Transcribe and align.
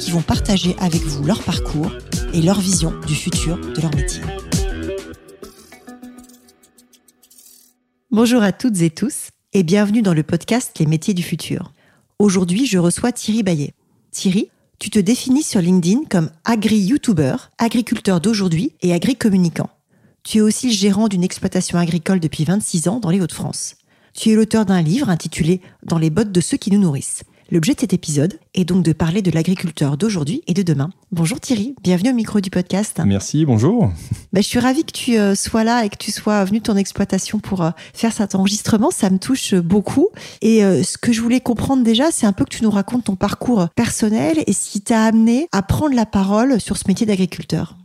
qui 0.00 0.10
vont 0.10 0.22
partager 0.22 0.74
avec 0.78 1.02
vous 1.02 1.22
leur 1.24 1.42
parcours 1.42 1.92
et 2.32 2.40
leur 2.40 2.58
vision 2.58 2.92
du 3.06 3.14
futur 3.14 3.58
de 3.58 3.80
leur 3.80 3.94
métier. 3.94 4.22
Bonjour 8.10 8.42
à 8.42 8.52
toutes 8.52 8.80
et 8.80 8.90
tous 8.90 9.28
et 9.52 9.62
bienvenue 9.62 10.02
dans 10.02 10.14
le 10.14 10.22
podcast 10.22 10.78
Les 10.78 10.86
métiers 10.86 11.14
du 11.14 11.22
futur. 11.22 11.72
Aujourd'hui, 12.18 12.66
je 12.66 12.78
reçois 12.78 13.12
Thierry 13.12 13.42
Bayet. 13.42 13.74
Thierry, 14.10 14.50
tu 14.78 14.88
te 14.88 14.98
définis 14.98 15.42
sur 15.42 15.60
LinkedIn 15.60 16.04
comme 16.08 16.30
agri-youtuber, 16.46 17.36
agriculteur 17.58 18.20
d'aujourd'hui 18.20 18.72
et 18.80 18.94
agri-communicant. 18.94 19.68
Tu 20.22 20.38
es 20.38 20.42
aussi 20.42 20.72
gérant 20.72 21.08
d'une 21.08 21.24
exploitation 21.24 21.78
agricole 21.78 22.20
depuis 22.20 22.44
26 22.44 22.88
ans 22.88 23.00
dans 23.00 23.10
les 23.10 23.20
Hauts-de-France. 23.20 23.76
Tu 24.14 24.30
es 24.30 24.34
l'auteur 24.34 24.64
d'un 24.64 24.82
livre 24.82 25.10
intitulé 25.10 25.60
Dans 25.84 25.98
les 25.98 26.10
bottes 26.10 26.32
de 26.32 26.40
ceux 26.40 26.56
qui 26.56 26.70
nous 26.70 26.80
nourrissent. 26.80 27.22
L'objet 27.52 27.74
de 27.74 27.80
cet 27.80 27.92
épisode 27.92 28.38
est 28.54 28.64
donc 28.64 28.84
de 28.84 28.92
parler 28.92 29.22
de 29.22 29.30
l'agriculteur 29.32 29.96
d'aujourd'hui 29.96 30.40
et 30.46 30.54
de 30.54 30.62
demain. 30.62 30.90
Bonjour 31.10 31.40
Thierry, 31.40 31.74
bienvenue 31.82 32.10
au 32.10 32.14
micro 32.14 32.40
du 32.40 32.48
podcast. 32.48 33.00
Merci, 33.04 33.44
bonjour. 33.44 33.90
Ben, 34.32 34.40
je 34.40 34.46
suis 34.46 34.60
ravie 34.60 34.84
que 34.84 34.92
tu 34.92 35.18
euh, 35.18 35.34
sois 35.34 35.64
là 35.64 35.84
et 35.84 35.88
que 35.88 35.96
tu 35.96 36.12
sois 36.12 36.44
venu 36.44 36.60
de 36.60 36.62
ton 36.62 36.76
exploitation 36.76 37.40
pour 37.40 37.64
euh, 37.64 37.70
faire 37.92 38.12
cet 38.12 38.36
enregistrement. 38.36 38.92
Ça 38.92 39.10
me 39.10 39.18
touche 39.18 39.56
beaucoup. 39.56 40.10
Et 40.42 40.64
euh, 40.64 40.84
ce 40.84 40.96
que 40.96 41.12
je 41.12 41.20
voulais 41.20 41.40
comprendre 41.40 41.82
déjà, 41.82 42.12
c'est 42.12 42.26
un 42.26 42.32
peu 42.32 42.44
que 42.44 42.54
tu 42.54 42.62
nous 42.62 42.70
racontes 42.70 43.02
ton 43.04 43.16
parcours 43.16 43.68
personnel 43.74 44.44
et 44.46 44.52
ce 44.52 44.70
qui 44.70 44.80
t'a 44.80 45.02
amené 45.02 45.48
à 45.50 45.62
prendre 45.62 45.96
la 45.96 46.06
parole 46.06 46.60
sur 46.60 46.76
ce 46.76 46.84
métier 46.86 47.04
d'agriculteur. 47.04 47.76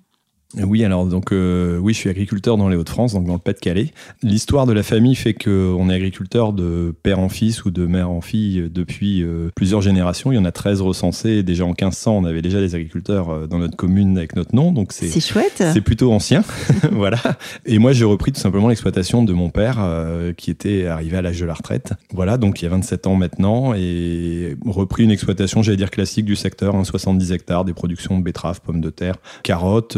Oui, 0.64 0.84
alors 0.84 1.06
donc 1.06 1.32
euh, 1.32 1.78
oui, 1.78 1.94
je 1.94 2.00
suis 2.00 2.10
agriculteur 2.10 2.58
dans 2.58 2.70
les 2.70 2.78
Hauts-de-France, 2.78 3.14
donc 3.14 3.26
dans 3.26 3.34
le 3.34 3.40
Pas-de-Calais. 3.40 3.92
L'histoire 4.24 4.66
de 4.66 4.74
la 4.74 4.84
famille 4.84 5.16
fait 5.16 5.34
qu'on 5.34 5.90
est 5.90 5.94
agriculteur 5.94 6.54
de 6.54 6.94
père 7.04 7.20
en 7.20 7.30
fils 7.30 7.66
ou 7.66 7.72
de 7.72 7.86
mère 7.86 8.10
en 8.10 8.22
fille 8.22 8.70
depuis 8.72 9.24
euh, 9.24 9.50
plusieurs 9.56 9.82
générations. 9.82 10.32
Il 10.32 10.36
y 10.36 10.38
en 10.38 10.46
a 10.46 10.52
13 10.52 10.82
recensés. 10.82 11.44
Déjà 11.44 11.66
en 11.66 11.70
1500, 11.70 12.18
on 12.18 12.24
avait 12.26 12.42
déjà 12.42 12.60
des 12.60 12.76
agriculteurs 12.76 13.30
euh, 13.30 13.48
dans 13.48 13.60
notre 13.60 13.76
commune 13.76 14.18
avec 14.18 14.36
notre 14.36 14.56
nom, 14.56 14.72
donc 14.72 14.94
c'est 14.94 15.20
chouette. 15.20 15.64
C'est 15.74 15.82
plutôt 15.82 16.12
ancien, 16.14 16.44
voilà. 16.92 17.20
Et 17.66 17.78
moi, 17.80 17.92
j'ai 17.92 18.06
repris 18.06 18.32
tout 18.32 18.40
simplement 18.40 18.70
l'exploitation 18.70 19.24
de 19.24 19.34
mon 19.34 19.50
père, 19.50 19.80
qui 20.38 20.52
était 20.52 20.86
arrivé 20.86 21.18
à 21.18 21.22
l'âge 21.22 21.40
de 21.40 21.46
la 21.46 21.54
retraite. 21.54 21.94
Voilà, 22.14 22.38
donc 22.38 22.62
il 22.62 22.66
y 22.66 22.68
a 22.68 22.72
27 22.72 23.08
ans 23.08 23.16
maintenant, 23.16 23.74
et 23.74 24.56
repris 24.66 25.04
une 25.04 25.12
exploitation, 25.12 25.62
j'allais 25.64 25.78
dire 25.78 25.92
classique 25.92 26.26
du 26.26 26.36
secteur, 26.36 26.76
70 26.86 27.32
hein, 27.32 27.36
hectares, 27.36 27.66
des 27.66 27.74
productions 27.74 28.18
de 28.18 28.24
betteraves, 28.24 28.62
pommes 28.62 28.82
de 28.82 28.90
terre, 28.90 29.16
carottes 29.44 29.98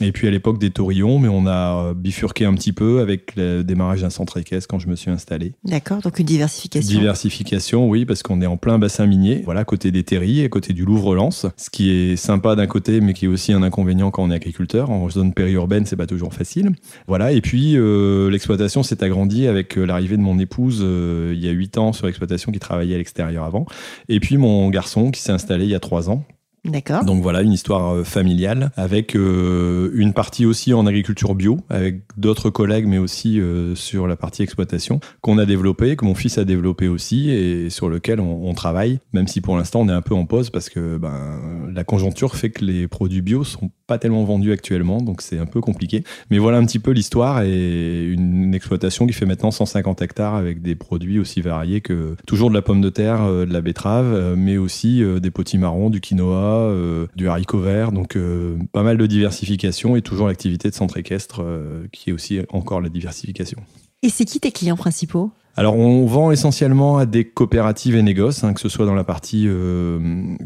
et 0.00 0.12
puis 0.12 0.26
à 0.26 0.30
l'époque 0.30 0.58
des 0.58 0.70
taurillons, 0.70 1.18
mais 1.18 1.28
on 1.28 1.46
a 1.46 1.94
bifurqué 1.94 2.44
un 2.44 2.54
petit 2.54 2.72
peu 2.72 3.00
avec 3.00 3.36
le 3.36 3.62
démarrage 3.62 4.02
d'un 4.02 4.10
centre 4.10 4.38
équestre 4.38 4.68
quand 4.68 4.78
je 4.78 4.88
me 4.88 4.96
suis 4.96 5.10
installé. 5.10 5.52
D'accord, 5.64 6.00
donc 6.00 6.18
une 6.18 6.26
diversification. 6.26 6.98
Diversification, 6.98 7.88
oui, 7.88 8.04
parce 8.04 8.22
qu'on 8.22 8.40
est 8.40 8.46
en 8.46 8.56
plein 8.56 8.78
bassin 8.78 9.06
minier, 9.06 9.42
voilà, 9.44 9.64
côté 9.64 9.90
des 9.90 10.02
terris, 10.02 10.44
à 10.44 10.48
côté 10.48 10.72
du 10.72 10.84
Louvre-Lens, 10.84 11.46
ce 11.56 11.70
qui 11.70 11.90
est 11.90 12.16
sympa 12.16 12.56
d'un 12.56 12.66
côté, 12.66 13.00
mais 13.00 13.14
qui 13.14 13.26
est 13.26 13.28
aussi 13.28 13.52
un 13.52 13.62
inconvénient 13.62 14.10
quand 14.10 14.22
on 14.24 14.30
est 14.30 14.34
agriculteur. 14.34 14.90
En 14.90 15.08
zone 15.08 15.32
périurbaine, 15.32 15.86
c'est 15.86 15.96
pas 15.96 16.06
toujours 16.06 16.34
facile. 16.34 16.70
Voilà, 17.06 17.32
et 17.32 17.40
puis 17.40 17.76
euh, 17.76 18.30
l'exploitation 18.30 18.82
s'est 18.82 19.02
agrandie 19.02 19.46
avec 19.46 19.76
euh, 19.76 19.84
l'arrivée 19.84 20.16
de 20.16 20.22
mon 20.22 20.38
épouse 20.38 20.80
euh, 20.82 21.32
il 21.34 21.44
y 21.44 21.48
a 21.48 21.52
8 21.52 21.78
ans 21.78 21.92
sur 21.92 22.06
l'exploitation 22.06 22.52
qui 22.52 22.58
travaillait 22.58 22.94
à 22.94 22.98
l'extérieur 22.98 23.44
avant, 23.44 23.66
et 24.08 24.20
puis 24.20 24.36
mon 24.36 24.68
garçon 24.70 25.10
qui 25.10 25.20
s'est 25.20 25.32
installé 25.32 25.64
il 25.64 25.70
y 25.70 25.74
a 25.74 25.80
3 25.80 26.10
ans 26.10 26.24
D'accord. 26.64 27.04
Donc 27.04 27.22
voilà, 27.22 27.42
une 27.42 27.52
histoire 27.52 27.92
euh, 27.92 28.04
familiale 28.04 28.70
avec 28.76 29.16
euh, 29.16 29.90
une 29.94 30.12
partie 30.12 30.46
aussi 30.46 30.72
en 30.72 30.86
agriculture 30.86 31.34
bio, 31.34 31.58
avec 31.68 32.02
d'autres 32.16 32.50
collègues, 32.50 32.86
mais 32.86 32.98
aussi 32.98 33.40
euh, 33.40 33.74
sur 33.74 34.06
la 34.06 34.14
partie 34.14 34.44
exploitation 34.44 35.00
qu'on 35.22 35.38
a 35.38 35.44
développé, 35.44 35.96
que 35.96 36.04
mon 36.04 36.14
fils 36.14 36.38
a 36.38 36.44
développé 36.44 36.86
aussi 36.86 37.30
et 37.30 37.68
sur 37.68 37.88
lequel 37.88 38.20
on, 38.20 38.48
on 38.48 38.54
travaille, 38.54 39.00
même 39.12 39.26
si 39.26 39.40
pour 39.40 39.56
l'instant 39.56 39.80
on 39.80 39.88
est 39.88 39.92
un 39.92 40.02
peu 40.02 40.14
en 40.14 40.24
pause 40.24 40.50
parce 40.50 40.68
que 40.68 40.98
ben, 40.98 41.40
la 41.74 41.82
conjoncture 41.82 42.36
fait 42.36 42.50
que 42.50 42.64
les 42.64 42.86
produits 42.86 43.22
bio 43.22 43.42
sont 43.42 43.72
pas 43.86 43.98
tellement 43.98 44.24
vendus 44.24 44.52
actuellement, 44.52 45.00
donc 45.00 45.22
c'est 45.22 45.38
un 45.38 45.46
peu 45.46 45.60
compliqué. 45.60 46.04
Mais 46.30 46.38
voilà 46.38 46.58
un 46.58 46.64
petit 46.64 46.78
peu 46.78 46.90
l'histoire 46.90 47.42
et 47.42 48.04
une 48.04 48.54
exploitation 48.54 49.06
qui 49.06 49.12
fait 49.12 49.26
maintenant 49.26 49.50
150 49.50 50.02
hectares 50.02 50.34
avec 50.34 50.62
des 50.62 50.74
produits 50.74 51.18
aussi 51.18 51.40
variés 51.40 51.80
que 51.80 52.16
toujours 52.26 52.50
de 52.50 52.54
la 52.54 52.62
pomme 52.62 52.80
de 52.80 52.90
terre, 52.90 53.26
de 53.26 53.52
la 53.52 53.60
betterave, 53.60 54.34
mais 54.36 54.56
aussi 54.56 55.02
des 55.20 55.30
potimarrons, 55.30 55.90
du 55.90 56.00
quinoa 56.00 56.72
euh, 56.72 57.06
du 57.16 57.28
haricot 57.28 57.60
vert, 57.60 57.92
donc 57.92 58.16
euh, 58.16 58.56
pas 58.72 58.82
mal 58.82 58.96
de 58.96 59.06
diversification 59.06 59.96
et 59.96 60.02
toujours 60.02 60.28
l'activité 60.28 60.70
de 60.70 60.74
centre 60.74 60.96
équestre 60.96 61.42
euh, 61.42 61.86
qui 61.92 62.10
est 62.10 62.12
aussi 62.12 62.40
encore 62.50 62.80
la 62.80 62.88
diversification. 62.88 63.58
Et 64.02 64.08
c'est 64.08 64.24
qui 64.24 64.40
tes 64.40 64.52
clients 64.52 64.76
principaux? 64.76 65.30
Alors, 65.56 65.76
on 65.76 66.06
vend 66.06 66.30
essentiellement 66.30 66.96
à 66.96 67.06
des 67.06 67.24
coopératives 67.24 67.94
et 67.94 68.02
négoces, 68.02 68.42
hein, 68.42 68.54
que 68.54 68.60
ce 68.60 68.68
soit 68.68 68.86
dans 68.86 68.94
la 68.94 69.04
partie 69.04 69.48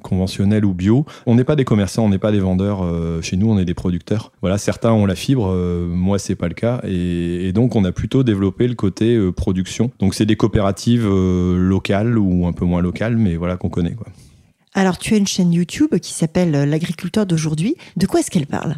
conventionnelle 0.02 0.64
ou 0.64 0.74
bio. 0.74 1.06
On 1.26 1.36
n'est 1.36 1.44
pas 1.44 1.56
des 1.56 1.64
commerçants, 1.64 2.04
on 2.04 2.08
n'est 2.08 2.18
pas 2.18 2.32
des 2.32 2.40
vendeurs. 2.40 2.84
chez 3.22 3.36
nous, 3.36 3.50
on 3.50 3.58
est 3.58 3.64
des 3.64 3.74
producteurs. 3.74 4.32
Voilà, 4.40 4.58
certains 4.58 4.92
ont 4.92 5.06
la 5.06 5.14
fibre, 5.14 5.52
moi 5.88 6.18
c'est 6.18 6.34
pas 6.34 6.48
le 6.48 6.54
cas, 6.54 6.80
et, 6.84 7.52
donc 7.52 7.76
on 7.76 7.84
a 7.84 7.92
plutôt 7.92 8.24
développé 8.24 8.66
le 8.66 8.74
côté 8.74 9.18
production. 9.32 9.90
Donc 9.98 10.14
c'est 10.14 10.26
des 10.26 10.36
coopératives 10.36 11.06
locales 11.06 12.18
ou 12.18 12.46
un 12.46 12.52
peu 12.52 12.64
moins 12.64 12.82
locales, 12.82 13.16
mais 13.16 13.36
voilà 13.36 13.56
qu'on 13.56 13.68
connaît. 13.68 13.94
Alors, 14.76 14.98
tu 14.98 15.14
as 15.14 15.16
une 15.16 15.26
chaîne 15.26 15.54
YouTube 15.54 15.96
qui 16.02 16.12
s'appelle 16.12 16.50
L'agriculteur 16.50 17.24
d'aujourd'hui. 17.24 17.76
De 17.96 18.06
quoi 18.06 18.20
est-ce 18.20 18.30
qu'elle 18.30 18.46
parle? 18.46 18.76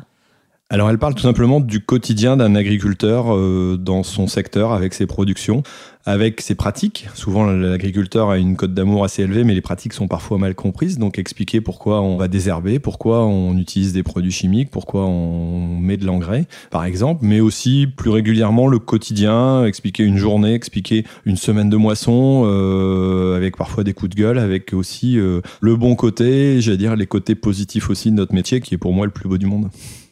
Alors 0.71 0.91
elle 0.91 0.99
parle 0.99 1.15
tout 1.15 1.23
simplement 1.23 1.61
du 1.61 1.81
quotidien 1.81 2.37
d'un 2.37 2.55
agriculteur 2.55 3.35
euh, 3.35 3.77
dans 3.79 4.03
son 4.03 4.27
secteur 4.27 4.73
avec 4.73 4.95
ses 4.95 5.07
productions 5.07 5.63
avec 6.09 6.41
ses 6.41 6.55
pratiques. 6.55 7.07
Souvent, 7.15 7.45
l'agriculteur 7.45 8.31
a 8.31 8.39
une 8.39 8.57
cote 8.57 8.73
d'amour 8.73 9.05
assez 9.05 9.25
élevée, 9.25 9.45
mais 9.45 9.53
les 9.53 9.61
pratiques 9.61 9.93
sont 9.93 10.09
parfois 10.09 10.39
mal 10.39 10.55
comprises. 10.55 10.99
Donc, 10.99 11.19
expliquer 11.19 11.61
pourquoi 11.61 12.01
on 12.01 12.17
va 12.17 12.29
désherber, 12.29 12.79
pourquoi 12.79 13.27
on 13.27 13.59
utilise 13.59 13.93
des 13.93 14.03
produits 14.03 14.33
chimiques, 14.33 14.71
pourquoi 14.71 15.05
on 15.05 15.77
met 15.77 15.99
de 15.99 16.07
l'engrais, 16.07 16.47
par 16.71 16.87
exemple, 16.87 17.27
mais 17.27 17.41
aussi 17.41 17.87
plus 17.95 18.09
régulièrement 18.09 18.69
le 18.69 18.79
quotidien, 18.79 19.67
expliquer 19.67 20.03
une 20.03 20.17
journée, 20.17 20.55
expliquer 20.55 21.05
une 21.27 21.37
semaine 21.37 21.69
de 21.69 21.77
moisson, 21.77 22.45
euh, 22.47 23.37
avec 23.37 23.59
parfois 23.59 23.85
des 23.85 23.93
coups 23.93 24.11
de 24.11 24.17
gueule, 24.17 24.39
avec 24.39 24.73
aussi 24.73 25.19
euh, 25.19 25.43
le 25.61 25.77
bon 25.77 25.95
côté, 25.95 26.63
j'allais 26.63 26.79
dire 26.79 26.97
les 26.97 27.07
côtés 27.07 27.35
positifs 27.35 27.91
aussi 27.91 28.11
de 28.11 28.17
notre 28.17 28.35
métier, 28.35 28.63
qui 28.63 28.75
est 28.75 28.79
pour 28.79 28.95
moi 28.95 29.05
le 29.05 29.13
plus 29.13 29.29
beau 29.29 29.37
du 29.37 29.45
monde. 29.47 29.69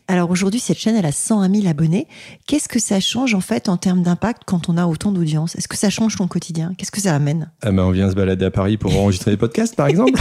Alors 0.08 0.30
aujourd'hui, 0.30 0.60
cette 0.60 0.78
chaîne, 0.78 0.94
elle 0.96 1.06
a 1.06 1.12
101 1.12 1.52
000 1.52 1.66
abonnés. 1.66 2.06
Qu'est-ce 2.46 2.68
que 2.68 2.78
ça 2.78 3.00
change 3.00 3.34
en 3.34 3.40
fait 3.40 3.68
en 3.68 3.76
termes 3.76 4.02
d'impact 4.02 4.42
quand 4.46 4.68
on 4.68 4.76
a 4.76 4.86
autant 4.86 5.10
d'audience? 5.10 5.56
Est-ce 5.56 5.68
que 5.68 5.76
ça 5.76 5.90
change 5.90 6.16
ton 6.16 6.28
quotidien? 6.28 6.74
Qu'est-ce 6.78 6.92
que 6.92 7.00
ça 7.00 7.14
amène? 7.14 7.50
Ah 7.62 7.72
ben, 7.72 7.82
On 7.82 7.90
vient 7.90 8.08
se 8.08 8.14
balader 8.14 8.44
à 8.44 8.50
Paris 8.50 8.76
pour 8.76 8.96
enregistrer 8.96 9.32
des 9.32 9.36
podcasts, 9.36 9.74
par 9.74 9.88
exemple. 9.88 10.20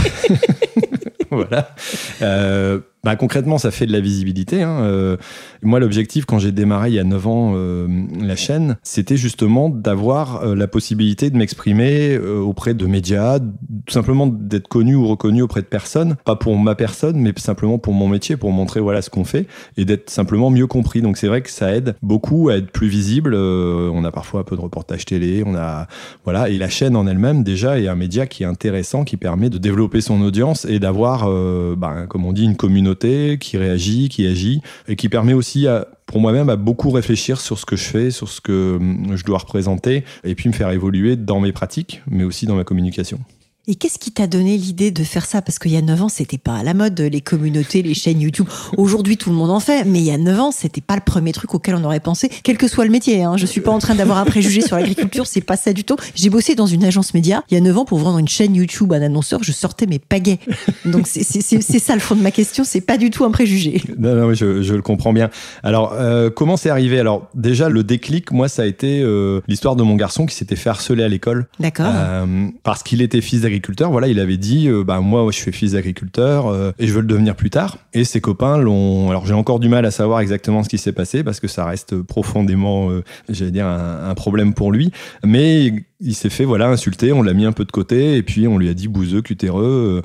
voilà. 1.30 1.74
Euh, 2.22 2.80
bah, 3.06 3.14
concrètement, 3.14 3.56
ça 3.56 3.70
fait 3.70 3.86
de 3.86 3.92
la 3.92 4.00
visibilité. 4.00 4.64
Hein. 4.64 4.80
Euh, 4.80 5.16
moi, 5.62 5.78
l'objectif, 5.78 6.24
quand 6.24 6.40
j'ai 6.40 6.50
démarré 6.50 6.90
il 6.90 6.94
y 6.94 6.98
a 6.98 7.04
9 7.04 7.26
ans 7.28 7.52
euh, 7.54 7.86
la 8.20 8.34
chaîne, 8.34 8.78
c'était 8.82 9.16
justement 9.16 9.68
d'avoir 9.68 10.42
euh, 10.42 10.56
la 10.56 10.66
possibilité 10.66 11.30
de 11.30 11.36
m'exprimer 11.36 12.18
auprès 12.18 12.74
de 12.74 12.84
médias, 12.84 13.38
tout 13.38 13.92
simplement 13.92 14.26
d'être 14.26 14.66
connu 14.66 14.96
ou 14.96 15.06
reconnu 15.06 15.40
auprès 15.40 15.60
de 15.60 15.66
personnes, 15.66 16.16
pas 16.24 16.34
pour 16.34 16.58
ma 16.58 16.74
personne, 16.74 17.16
mais 17.18 17.32
simplement 17.36 17.78
pour 17.78 17.92
mon 17.92 18.08
métier, 18.08 18.36
pour 18.36 18.50
montrer 18.50 18.80
voilà 18.80 19.02
ce 19.02 19.10
qu'on 19.10 19.24
fait 19.24 19.46
et 19.76 19.84
d'être 19.84 20.10
simplement 20.10 20.50
mieux 20.50 20.66
compris. 20.66 21.00
Donc 21.00 21.16
c'est 21.16 21.28
vrai 21.28 21.42
que 21.42 21.50
ça 21.50 21.76
aide 21.76 21.94
beaucoup 22.02 22.48
à 22.48 22.56
être 22.56 22.72
plus 22.72 22.88
visible. 22.88 23.36
on 23.36 24.04
a 24.04 24.10
parfois 24.10 24.40
un 24.40 24.44
peu 24.44 24.56
de 24.56 24.60
reportages 24.60 25.04
télé, 25.04 25.44
on 25.46 25.54
a 25.54 25.86
voilà, 26.24 26.48
et 26.48 26.58
la 26.58 26.68
chaîne 26.68 26.96
en 26.96 27.06
elle-même 27.06 27.44
déjà 27.44 27.78
est 27.78 27.86
un 27.86 27.94
média 27.94 28.26
qui 28.26 28.42
est 28.42 28.46
intéressant, 28.46 29.04
qui 29.04 29.16
permet 29.16 29.48
de 29.48 29.58
développer 29.58 30.00
son 30.00 30.20
audience 30.22 30.64
et 30.64 30.80
d'avoir, 30.80 31.30
bah, 31.76 32.06
comme 32.08 32.24
on 32.24 32.32
dit, 32.32 32.42
une 32.42 32.56
communauté 32.56 32.95
qui 32.96 33.56
réagit, 33.56 34.08
qui 34.08 34.26
agit, 34.26 34.60
et 34.88 34.96
qui 34.96 35.08
permet 35.08 35.32
aussi 35.32 35.66
à, 35.66 35.88
pour 36.06 36.20
moi-même 36.20 36.48
à 36.48 36.56
beaucoup 36.56 36.90
réfléchir 36.90 37.40
sur 37.40 37.58
ce 37.58 37.66
que 37.66 37.76
je 37.76 37.84
fais, 37.84 38.10
sur 38.10 38.28
ce 38.28 38.40
que 38.40 38.76
hum, 38.76 39.16
je 39.16 39.24
dois 39.24 39.38
représenter, 39.38 40.04
et 40.24 40.34
puis 40.34 40.48
me 40.48 40.54
faire 40.54 40.70
évoluer 40.70 41.16
dans 41.16 41.40
mes 41.40 41.52
pratiques, 41.52 42.02
mais 42.08 42.24
aussi 42.24 42.46
dans 42.46 42.56
ma 42.56 42.64
communication. 42.64 43.18
Et 43.68 43.74
qu'est-ce 43.74 43.98
qui 43.98 44.12
t'a 44.12 44.28
donné 44.28 44.56
l'idée 44.56 44.92
de 44.92 45.02
faire 45.02 45.26
ça? 45.26 45.42
Parce 45.42 45.58
qu'il 45.58 45.72
y 45.72 45.76
a 45.76 45.82
9 45.82 46.02
ans, 46.02 46.08
c'était 46.08 46.38
pas 46.38 46.54
à 46.54 46.62
la 46.62 46.72
mode, 46.72 47.00
les 47.00 47.20
communautés, 47.20 47.82
les 47.82 47.94
chaînes 47.94 48.20
YouTube. 48.20 48.46
Aujourd'hui, 48.76 49.16
tout 49.16 49.30
le 49.30 49.34
monde 49.34 49.50
en 49.50 49.58
fait, 49.58 49.82
mais 49.84 49.98
il 49.98 50.04
y 50.04 50.12
a 50.12 50.18
9 50.18 50.38
ans, 50.38 50.50
c'était 50.52 50.80
pas 50.80 50.94
le 50.94 51.00
premier 51.00 51.32
truc 51.32 51.52
auquel 51.52 51.74
on 51.74 51.82
aurait 51.82 51.98
pensé, 51.98 52.30
quel 52.44 52.58
que 52.58 52.68
soit 52.68 52.84
le 52.84 52.92
métier. 52.92 53.24
Hein. 53.24 53.36
Je 53.36 53.44
suis 53.44 53.60
pas 53.60 53.72
en 53.72 53.80
train 53.80 53.96
d'avoir 53.96 54.18
un 54.18 54.24
préjugé 54.24 54.60
sur 54.60 54.76
l'agriculture, 54.76 55.26
c'est 55.26 55.40
pas 55.40 55.56
ça 55.56 55.72
du 55.72 55.82
tout. 55.82 55.96
J'ai 56.14 56.30
bossé 56.30 56.54
dans 56.54 56.66
une 56.66 56.84
agence 56.84 57.12
média 57.12 57.42
il 57.50 57.54
y 57.54 57.56
a 57.56 57.60
9 57.60 57.78
ans 57.78 57.84
pour 57.84 57.98
vendre 57.98 58.18
une 58.18 58.28
chaîne 58.28 58.54
YouTube 58.54 58.92
à 58.92 58.96
un 58.96 59.02
annonceur, 59.02 59.42
je 59.42 59.50
sortais 59.50 59.86
mes 59.86 59.98
pagaies. 59.98 60.38
Donc 60.84 61.08
c'est 61.08 61.24
ça 61.24 61.94
le 61.94 62.00
fond 62.00 62.14
de 62.14 62.22
ma 62.22 62.30
question, 62.30 62.62
c'est 62.62 62.80
pas 62.80 62.98
du 62.98 63.10
tout 63.10 63.24
un 63.24 63.32
préjugé. 63.32 63.82
Non, 63.98 64.14
non, 64.14 64.32
je, 64.32 64.62
je 64.62 64.74
le 64.74 64.82
comprends 64.82 65.12
bien. 65.12 65.28
Alors, 65.64 65.92
euh, 65.94 66.30
comment 66.30 66.56
c'est 66.56 66.70
arrivé? 66.70 67.00
Alors, 67.00 67.28
déjà, 67.34 67.68
le 67.68 67.82
déclic, 67.82 68.30
moi, 68.30 68.46
ça 68.48 68.62
a 68.62 68.66
été 68.66 69.00
euh, 69.02 69.40
l'histoire 69.48 69.74
de 69.74 69.82
mon 69.82 69.96
garçon 69.96 70.24
qui 70.26 70.36
s'était 70.36 70.54
fait 70.54 70.70
harceler 70.70 71.02
à 71.02 71.08
l'école. 71.08 71.46
D'accord. 71.58 71.86
Euh, 71.88 72.46
parce 72.62 72.84
qu'il 72.84 73.02
était 73.02 73.20
fils 73.20 73.40
d'agriculteur. 73.40 73.55
Voilà, 73.90 74.08
il 74.08 74.20
avait 74.20 74.36
dit, 74.36 74.68
euh, 74.68 74.84
bah 74.84 75.00
moi, 75.00 75.26
je 75.30 75.36
suis 75.36 75.52
fils 75.52 75.72
d'agriculteur 75.72 76.46
euh, 76.46 76.72
et 76.78 76.86
je 76.86 76.92
veux 76.92 77.00
le 77.00 77.06
devenir 77.06 77.36
plus 77.36 77.50
tard. 77.50 77.78
Et 77.92 78.04
ses 78.04 78.20
copains 78.20 78.58
l'ont. 78.58 79.10
Alors 79.10 79.26
j'ai 79.26 79.34
encore 79.34 79.60
du 79.60 79.68
mal 79.68 79.84
à 79.84 79.90
savoir 79.90 80.20
exactement 80.20 80.62
ce 80.62 80.68
qui 80.68 80.78
s'est 80.78 80.92
passé 80.92 81.24
parce 81.24 81.40
que 81.40 81.48
ça 81.48 81.64
reste 81.64 82.00
profondément, 82.02 82.90
euh, 82.90 83.02
j'allais 83.28 83.50
dire, 83.50 83.66
un, 83.66 84.14
problème 84.14 84.54
pour 84.54 84.72
lui. 84.72 84.92
Mais 85.24 85.72
il 86.00 86.14
s'est 86.14 86.30
fait 86.30 86.44
voilà 86.44 86.68
insulter. 86.68 87.12
On 87.12 87.22
l'a 87.22 87.34
mis 87.34 87.44
un 87.44 87.52
peu 87.52 87.64
de 87.64 87.72
côté 87.72 88.16
et 88.16 88.22
puis 88.22 88.46
on 88.48 88.58
lui 88.58 88.68
a 88.68 88.74
dit 88.74 88.88
bouseux, 88.88 89.22
cutéreux. 89.22 90.02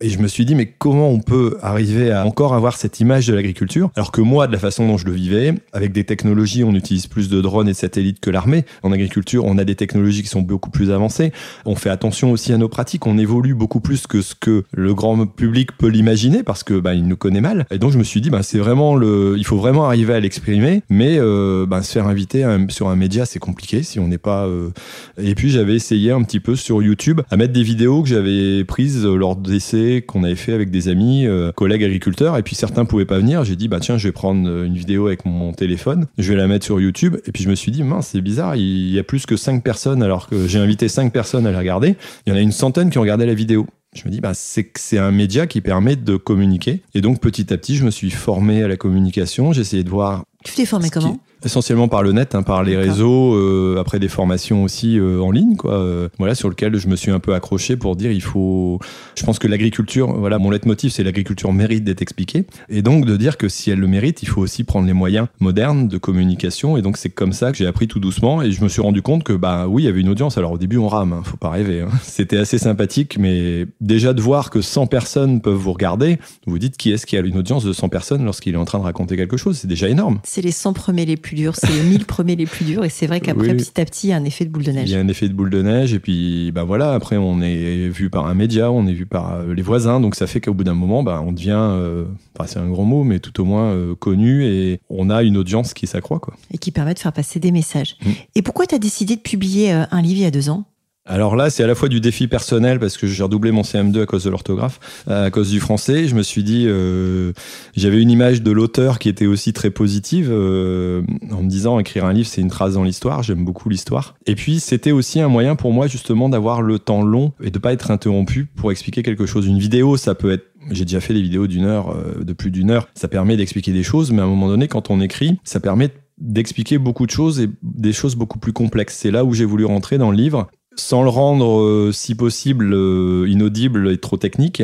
Et 0.00 0.08
je 0.08 0.18
me 0.18 0.28
suis 0.28 0.44
dit, 0.46 0.54
mais 0.54 0.66
comment 0.66 1.10
on 1.10 1.20
peut 1.20 1.58
arriver 1.62 2.10
à 2.10 2.24
encore 2.26 2.54
avoir 2.54 2.76
cette 2.76 3.00
image 3.00 3.26
de 3.26 3.34
l'agriculture 3.34 3.90
Alors 3.96 4.12
que 4.12 4.20
moi, 4.20 4.46
de 4.46 4.52
la 4.52 4.58
façon 4.58 4.86
dont 4.86 4.96
je 4.96 5.04
le 5.04 5.12
vivais, 5.12 5.54
avec 5.72 5.92
des 5.92 6.04
technologies, 6.04 6.64
on 6.64 6.74
utilise 6.74 7.06
plus 7.06 7.28
de 7.28 7.40
drones 7.40 7.68
et 7.68 7.72
de 7.72 7.76
satellites 7.76 8.20
que 8.20 8.30
l'armée. 8.30 8.64
En 8.82 8.92
agriculture, 8.92 9.44
on 9.44 9.58
a 9.58 9.64
des 9.64 9.74
technologies 9.74 10.22
qui 10.22 10.28
sont 10.28 10.40
beaucoup 10.42 10.70
plus 10.70 10.90
avancées. 10.90 11.32
On 11.66 11.74
fait 11.74 11.90
attention 11.90 12.32
aussi 12.32 12.52
à 12.52 12.58
nos 12.58 12.68
pratiques. 12.68 13.06
On 13.06 13.18
évolue 13.18 13.54
beaucoup 13.54 13.80
plus 13.80 14.06
que 14.06 14.22
ce 14.22 14.34
que 14.34 14.64
le 14.72 14.94
grand 14.94 15.26
public 15.26 15.72
peut 15.76 15.88
l'imaginer 15.88 16.42
parce 16.42 16.62
que 16.62 16.80
bah, 16.80 16.94
il 16.94 17.06
nous 17.06 17.16
connaît 17.16 17.42
mal. 17.42 17.66
Et 17.70 17.78
donc 17.78 17.92
je 17.92 17.98
me 17.98 18.04
suis 18.04 18.20
dit, 18.22 18.30
bah, 18.30 18.42
c'est 18.42 18.58
vraiment 18.58 18.96
le, 18.96 19.34
il 19.36 19.44
faut 19.44 19.58
vraiment 19.58 19.84
arriver 19.84 20.14
à 20.14 20.20
l'exprimer. 20.20 20.82
Mais 20.88 21.18
euh, 21.18 21.66
bah, 21.66 21.82
se 21.82 21.92
faire 21.92 22.06
inviter 22.06 22.46
sur 22.68 22.88
un 22.88 22.96
média, 22.96 23.26
c'est 23.26 23.38
compliqué 23.38 23.82
si 23.82 23.98
on 23.98 24.08
n'est 24.08 24.18
pas. 24.18 24.46
euh, 24.46 24.70
Et 25.18 25.34
puis 25.34 25.50
j'avais 25.50 25.74
essayé 25.74 26.10
un 26.10 26.22
petit 26.22 26.40
peu 26.40 26.56
sur 26.56 26.82
YouTube 26.82 27.20
à 27.30 27.36
mettre 27.36 27.52
des 27.52 27.62
vidéos 27.62 28.02
que 28.02 28.08
j'avais 28.08 28.64
prises 28.64 29.04
lors 29.04 29.36
d'essais 29.36 29.89
qu'on 30.00 30.24
avait 30.24 30.36
fait 30.36 30.52
avec 30.52 30.70
des 30.70 30.88
amis, 30.88 31.26
euh, 31.26 31.52
collègues 31.52 31.84
agriculteurs. 31.84 32.36
Et 32.38 32.42
puis 32.42 32.54
certains 32.54 32.84
pouvaient 32.84 33.04
pas 33.04 33.18
venir. 33.18 33.44
J'ai 33.44 33.56
dit, 33.56 33.68
bah 33.68 33.80
tiens, 33.80 33.98
je 33.98 34.08
vais 34.08 34.12
prendre 34.12 34.48
une 34.64 34.74
vidéo 34.74 35.08
avec 35.08 35.24
mon 35.24 35.52
téléphone, 35.52 36.06
je 36.18 36.32
vais 36.32 36.38
la 36.38 36.46
mettre 36.46 36.64
sur 36.64 36.80
YouTube. 36.80 37.16
Et 37.26 37.32
puis 37.32 37.42
je 37.42 37.50
me 37.50 37.54
suis 37.54 37.72
dit, 37.72 37.82
mince, 37.82 38.08
c'est 38.08 38.20
bizarre, 38.20 38.56
il 38.56 38.90
y 38.90 38.98
a 38.98 39.02
plus 39.02 39.26
que 39.26 39.36
5 39.36 39.62
personnes 39.62 40.02
alors 40.02 40.28
que 40.28 40.46
j'ai 40.46 40.58
invité 40.58 40.88
5 40.88 41.12
personnes 41.12 41.46
à 41.46 41.52
la 41.52 41.58
regarder. 41.58 41.96
Il 42.26 42.30
y 42.30 42.32
en 42.32 42.36
a 42.36 42.40
une 42.40 42.52
centaine 42.52 42.90
qui 42.90 42.98
ont 42.98 43.02
regardé 43.02 43.26
la 43.26 43.34
vidéo. 43.34 43.66
Je 43.92 44.04
me 44.04 44.10
dis, 44.10 44.20
bah, 44.20 44.34
c'est 44.34 44.70
c'est 44.76 44.98
un 44.98 45.10
média 45.10 45.48
qui 45.48 45.60
permet 45.60 45.96
de 45.96 46.16
communiquer. 46.16 46.80
Et 46.94 47.00
donc, 47.00 47.20
petit 47.20 47.52
à 47.52 47.58
petit, 47.58 47.74
je 47.74 47.84
me 47.84 47.90
suis 47.90 48.10
formé 48.10 48.62
à 48.62 48.68
la 48.68 48.76
communication. 48.76 49.52
J'ai 49.52 49.62
essayé 49.62 49.82
de 49.82 49.90
voir 49.90 50.24
Tu 50.44 50.54
t'es 50.54 50.64
formé 50.66 50.90
comment 50.90 51.18
Essentiellement 51.42 51.88
par 51.88 52.02
le 52.02 52.12
net, 52.12 52.34
hein, 52.34 52.42
par 52.42 52.62
les 52.62 52.76
réseaux, 52.76 53.34
euh, 53.34 53.78
après 53.80 53.98
des 53.98 54.08
formations 54.08 54.62
aussi 54.62 54.98
euh, 54.98 55.22
en 55.22 55.30
ligne, 55.30 55.56
quoi. 55.56 55.72
euh, 55.72 56.08
voilà, 56.18 56.34
sur 56.34 56.50
lequel 56.50 56.76
je 56.76 56.86
me 56.86 56.96
suis 56.96 57.10
un 57.10 57.18
peu 57.18 57.32
accroché 57.32 57.76
pour 57.76 57.96
dire 57.96 58.12
il 58.12 58.20
faut. 58.20 58.78
Je 59.16 59.24
pense 59.24 59.38
que 59.38 59.48
l'agriculture, 59.48 60.12
voilà, 60.12 60.38
mon 60.38 60.50
leitmotiv, 60.50 60.90
c'est 60.92 61.02
l'agriculture 61.02 61.50
mérite 61.54 61.82
d'être 61.82 62.02
expliquée, 62.02 62.44
et 62.68 62.82
donc 62.82 63.06
de 63.06 63.16
dire 63.16 63.38
que 63.38 63.48
si 63.48 63.70
elle 63.70 63.78
le 63.78 63.86
mérite, 63.86 64.22
il 64.22 64.28
faut 64.28 64.42
aussi 64.42 64.64
prendre 64.64 64.86
les 64.86 64.92
moyens 64.92 65.28
modernes 65.40 65.88
de 65.88 65.96
communication, 65.96 66.76
et 66.76 66.82
donc 66.82 66.98
c'est 66.98 67.08
comme 67.08 67.32
ça 67.32 67.52
que 67.52 67.56
j'ai 67.56 67.66
appris 67.66 67.88
tout 67.88 68.00
doucement, 68.00 68.42
et 68.42 68.52
je 68.52 68.62
me 68.62 68.68
suis 68.68 68.82
rendu 68.82 69.00
compte 69.00 69.24
que 69.24 69.32
bah 69.32 69.66
oui, 69.66 69.84
il 69.84 69.86
y 69.86 69.88
avait 69.88 70.00
une 70.02 70.10
audience. 70.10 70.36
Alors 70.36 70.52
au 70.52 70.58
début, 70.58 70.76
on 70.76 70.88
rame, 70.88 71.14
hein, 71.14 71.22
faut 71.24 71.38
pas 71.38 71.48
rêver. 71.48 71.80
hein. 71.80 71.88
C'était 72.02 72.36
assez 72.36 72.58
sympathique, 72.58 73.16
mais 73.18 73.64
déjà 73.80 74.12
de 74.12 74.20
voir 74.20 74.50
que 74.50 74.60
100 74.60 74.88
personnes 74.88 75.40
peuvent 75.40 75.54
vous 75.54 75.72
regarder, 75.72 76.18
vous 76.46 76.58
dites 76.58 76.76
qui 76.76 76.92
est-ce 76.92 77.06
qui 77.06 77.16
a 77.16 77.20
une 77.20 77.38
audience 77.38 77.64
de 77.64 77.72
100 77.72 77.88
personnes 77.88 78.26
lorsqu'il 78.26 78.52
est 78.52 78.58
en 78.58 78.66
train 78.66 78.78
de 78.78 78.84
raconter 78.84 79.16
quelque 79.16 79.38
chose, 79.38 79.56
c'est 79.56 79.68
déjà 79.68 79.88
énorme. 79.88 80.20
C'est 80.32 80.42
les 80.42 80.52
100 80.52 80.74
premiers 80.74 81.06
les 81.06 81.16
plus 81.16 81.34
durs, 81.34 81.56
c'est 81.56 81.72
les 81.72 81.82
1000 81.82 82.04
premiers 82.06 82.36
les 82.36 82.46
plus 82.46 82.64
durs, 82.64 82.84
et 82.84 82.88
c'est 82.88 83.08
vrai 83.08 83.20
qu'après, 83.20 83.50
Oui. 83.50 83.56
petit 83.56 83.80
à 83.80 83.84
petit, 83.84 84.06
il 84.06 84.10
y 84.10 84.12
a 84.12 84.16
un 84.16 84.24
effet 84.24 84.44
de 84.44 84.50
boule 84.50 84.62
de 84.62 84.70
Il 84.70 84.74
neige. 84.76 84.90
y 84.90 84.94
a 84.94 85.00
un 85.00 85.08
effet 85.08 85.28
de 85.28 85.32
boule 85.34 85.50
de 85.50 85.60
neige 85.60 85.92
et 85.92 85.98
puis 85.98 86.52
bah 86.52 86.62
voilà 86.62 86.92
après 86.92 87.16
on 87.16 87.40
est 87.42 87.88
vu 87.88 88.10
par 88.10 88.26
un 88.28 88.34
média, 88.34 88.70
on 88.70 88.86
est 88.86 88.92
vu 88.92 89.06
par 89.06 89.32
euh, 89.32 89.54
les 89.54 89.62
voisins 89.62 89.98
donc 89.98 90.14
ça 90.14 90.28
fait 90.28 90.40
qu'au 90.40 90.54
bout 90.54 90.62
d'un 90.62 90.74
moment 90.74 91.02
bah, 91.02 91.20
on 91.26 91.32
devient 91.32 91.58
euh, 91.58 92.04
enfin 92.38 92.46
c'est 92.46 92.60
un 92.60 92.68
grand 92.68 92.84
mot 92.84 93.02
mais 93.02 93.18
tout 93.18 93.40
au 93.40 93.44
moins 93.44 93.72
euh, 93.72 93.96
connu 93.96 94.44
et 94.44 94.80
on 94.88 95.10
a 95.10 95.24
une 95.24 95.36
audience 95.36 95.74
qui 95.74 95.88
s'accroît 95.88 96.20
quoi. 96.20 96.34
Et 96.52 96.58
qui 96.58 96.70
permet 96.70 96.94
de 96.94 97.00
faire 97.00 97.12
passer 97.12 97.40
des 97.40 97.50
messages. 97.50 97.96
Mm. 98.04 98.10
Et 98.36 98.42
pourquoi 98.42 98.66
tu 98.66 98.76
as 98.76 98.78
décidé 98.78 99.16
de 99.16 99.20
publier 99.22 99.72
un 99.72 100.00
livre 100.00 100.20
il 100.20 100.22
y 100.22 100.26
a 100.26 100.30
deux 100.30 100.48
ans? 100.48 100.64
Alors 101.10 101.34
là 101.34 101.50
c'est 101.50 101.64
à 101.64 101.66
la 101.66 101.74
fois 101.74 101.88
du 101.88 102.00
défi 102.00 102.28
personnel 102.28 102.78
parce 102.78 102.96
que 102.96 103.08
j'ai 103.08 103.20
redoublé 103.24 103.50
mon 103.50 103.62
CM2 103.62 104.02
à 104.02 104.06
cause 104.06 104.22
de 104.22 104.30
l'orthographe, 104.30 104.78
euh, 105.08 105.26
à 105.26 105.30
cause 105.32 105.50
du 105.50 105.58
français, 105.58 106.06
je 106.06 106.14
me 106.14 106.22
suis 106.22 106.44
dit 106.44 106.66
euh, 106.68 107.32
j'avais 107.76 108.00
une 108.00 108.12
image 108.12 108.42
de 108.42 108.52
l'auteur 108.52 109.00
qui 109.00 109.08
était 109.08 109.26
aussi 109.26 109.52
très 109.52 109.70
positive 109.70 110.28
euh, 110.30 111.02
en 111.32 111.42
me 111.42 111.48
disant 111.48 111.80
écrire 111.80 112.04
un 112.04 112.12
livre 112.12 112.28
c'est 112.28 112.40
une 112.40 112.48
trace 112.48 112.74
dans 112.74 112.84
l'histoire, 112.84 113.24
j'aime 113.24 113.44
beaucoup 113.44 113.68
l'histoire. 113.68 114.14
Et 114.26 114.36
puis 114.36 114.60
c'était 114.60 114.92
aussi 114.92 115.18
un 115.18 115.26
moyen 115.26 115.56
pour 115.56 115.72
moi 115.72 115.88
justement 115.88 116.28
d'avoir 116.28 116.62
le 116.62 116.78
temps 116.78 117.02
long 117.02 117.32
et 117.42 117.50
de 117.50 117.58
pas 117.58 117.72
être 117.72 117.90
interrompu 117.90 118.44
pour 118.44 118.70
expliquer 118.70 119.02
quelque 119.02 119.26
chose. 119.26 119.48
Une 119.48 119.58
vidéo 119.58 119.96
ça 119.96 120.14
peut 120.14 120.30
être 120.30 120.44
j'ai 120.70 120.84
déjà 120.84 121.00
fait 121.00 121.14
des 121.14 121.22
vidéos 121.22 121.46
d'une 121.46 121.64
heure, 121.64 121.90
euh, 121.90 122.22
de 122.22 122.32
plus 122.32 122.50
d'une 122.50 122.70
heure. 122.70 122.88
Ça 122.94 123.08
permet 123.08 123.36
d'expliquer 123.36 123.72
des 123.72 123.82
choses, 123.82 124.12
mais 124.12 124.20
à 124.20 124.24
un 124.24 124.28
moment 124.28 124.48
donné, 124.48 124.68
quand 124.68 124.90
on 124.90 125.00
écrit, 125.00 125.38
ça 125.42 125.58
permet 125.58 125.90
d'expliquer 126.18 126.78
beaucoup 126.78 127.06
de 127.06 127.10
choses 127.10 127.40
et 127.40 127.48
des 127.62 127.92
choses 127.92 128.14
beaucoup 128.14 128.38
plus 128.38 128.52
complexes. 128.52 128.96
C'est 128.96 129.10
là 129.10 129.24
où 129.24 129.32
j'ai 129.32 129.46
voulu 129.46 129.64
rentrer 129.64 129.96
dans 129.96 130.10
le 130.10 130.16
livre, 130.16 130.50
sans 130.80 131.02
le 131.02 131.08
rendre, 131.08 131.60
euh, 131.60 131.92
si 131.92 132.14
possible, 132.14 132.72
euh, 132.72 133.26
inaudible 133.28 133.90
et 133.90 133.98
trop 133.98 134.16
technique, 134.16 134.62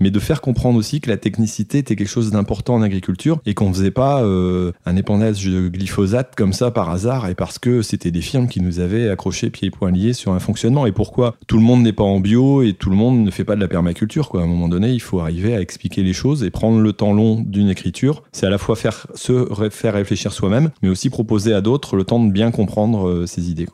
mais 0.00 0.10
de 0.10 0.18
faire 0.18 0.40
comprendre 0.40 0.78
aussi 0.78 1.00
que 1.00 1.10
la 1.10 1.16
technicité 1.16 1.78
était 1.78 1.96
quelque 1.96 2.08
chose 2.08 2.30
d'important 2.30 2.74
en 2.74 2.82
agriculture 2.82 3.40
et 3.46 3.54
qu'on 3.54 3.72
faisait 3.72 3.90
pas 3.90 4.22
euh, 4.22 4.72
un 4.86 4.96
épandage 4.96 5.44
de 5.44 5.68
glyphosate 5.68 6.34
comme 6.36 6.52
ça 6.52 6.70
par 6.70 6.90
hasard 6.90 7.28
et 7.28 7.34
parce 7.34 7.58
que 7.58 7.82
c'était 7.82 8.10
des 8.10 8.20
firmes 8.20 8.48
qui 8.48 8.60
nous 8.60 8.80
avaient 8.80 9.08
accrochés 9.08 9.50
pieds 9.50 9.68
et 9.68 9.70
poings 9.70 9.90
liés 9.90 10.12
sur 10.12 10.32
un 10.32 10.38
fonctionnement. 10.38 10.86
Et 10.86 10.92
pourquoi 10.92 11.36
tout 11.46 11.56
le 11.56 11.64
monde 11.64 11.82
n'est 11.82 11.92
pas 11.92 12.04
en 12.04 12.20
bio 12.20 12.62
et 12.62 12.74
tout 12.74 12.90
le 12.90 12.96
monde 12.96 13.24
ne 13.24 13.30
fait 13.30 13.44
pas 13.44 13.56
de 13.56 13.60
la 13.60 13.68
permaculture. 13.68 14.30
À 14.34 14.38
un 14.38 14.46
moment 14.46 14.68
donné, 14.68 14.90
il 14.90 15.00
faut 15.00 15.20
arriver 15.20 15.54
à 15.54 15.60
expliquer 15.60 16.02
les 16.02 16.12
choses 16.12 16.44
et 16.44 16.50
prendre 16.50 16.80
le 16.80 16.92
temps 16.92 17.12
long 17.12 17.40
d'une 17.40 17.68
écriture. 17.68 18.22
C'est 18.32 18.46
à 18.46 18.50
la 18.50 18.58
fois 18.58 18.76
faire 18.76 19.06
se 19.14 19.48
faire 19.70 19.94
réfléchir 19.94 20.32
soi-même, 20.32 20.70
mais 20.82 20.88
aussi 20.88 21.10
proposer 21.10 21.52
à 21.52 21.60
d'autres 21.60 21.96
le 21.96 22.04
temps 22.04 22.24
de 22.24 22.30
bien 22.30 22.50
comprendre 22.50 23.26
ses 23.26 23.50
idées. 23.50 23.66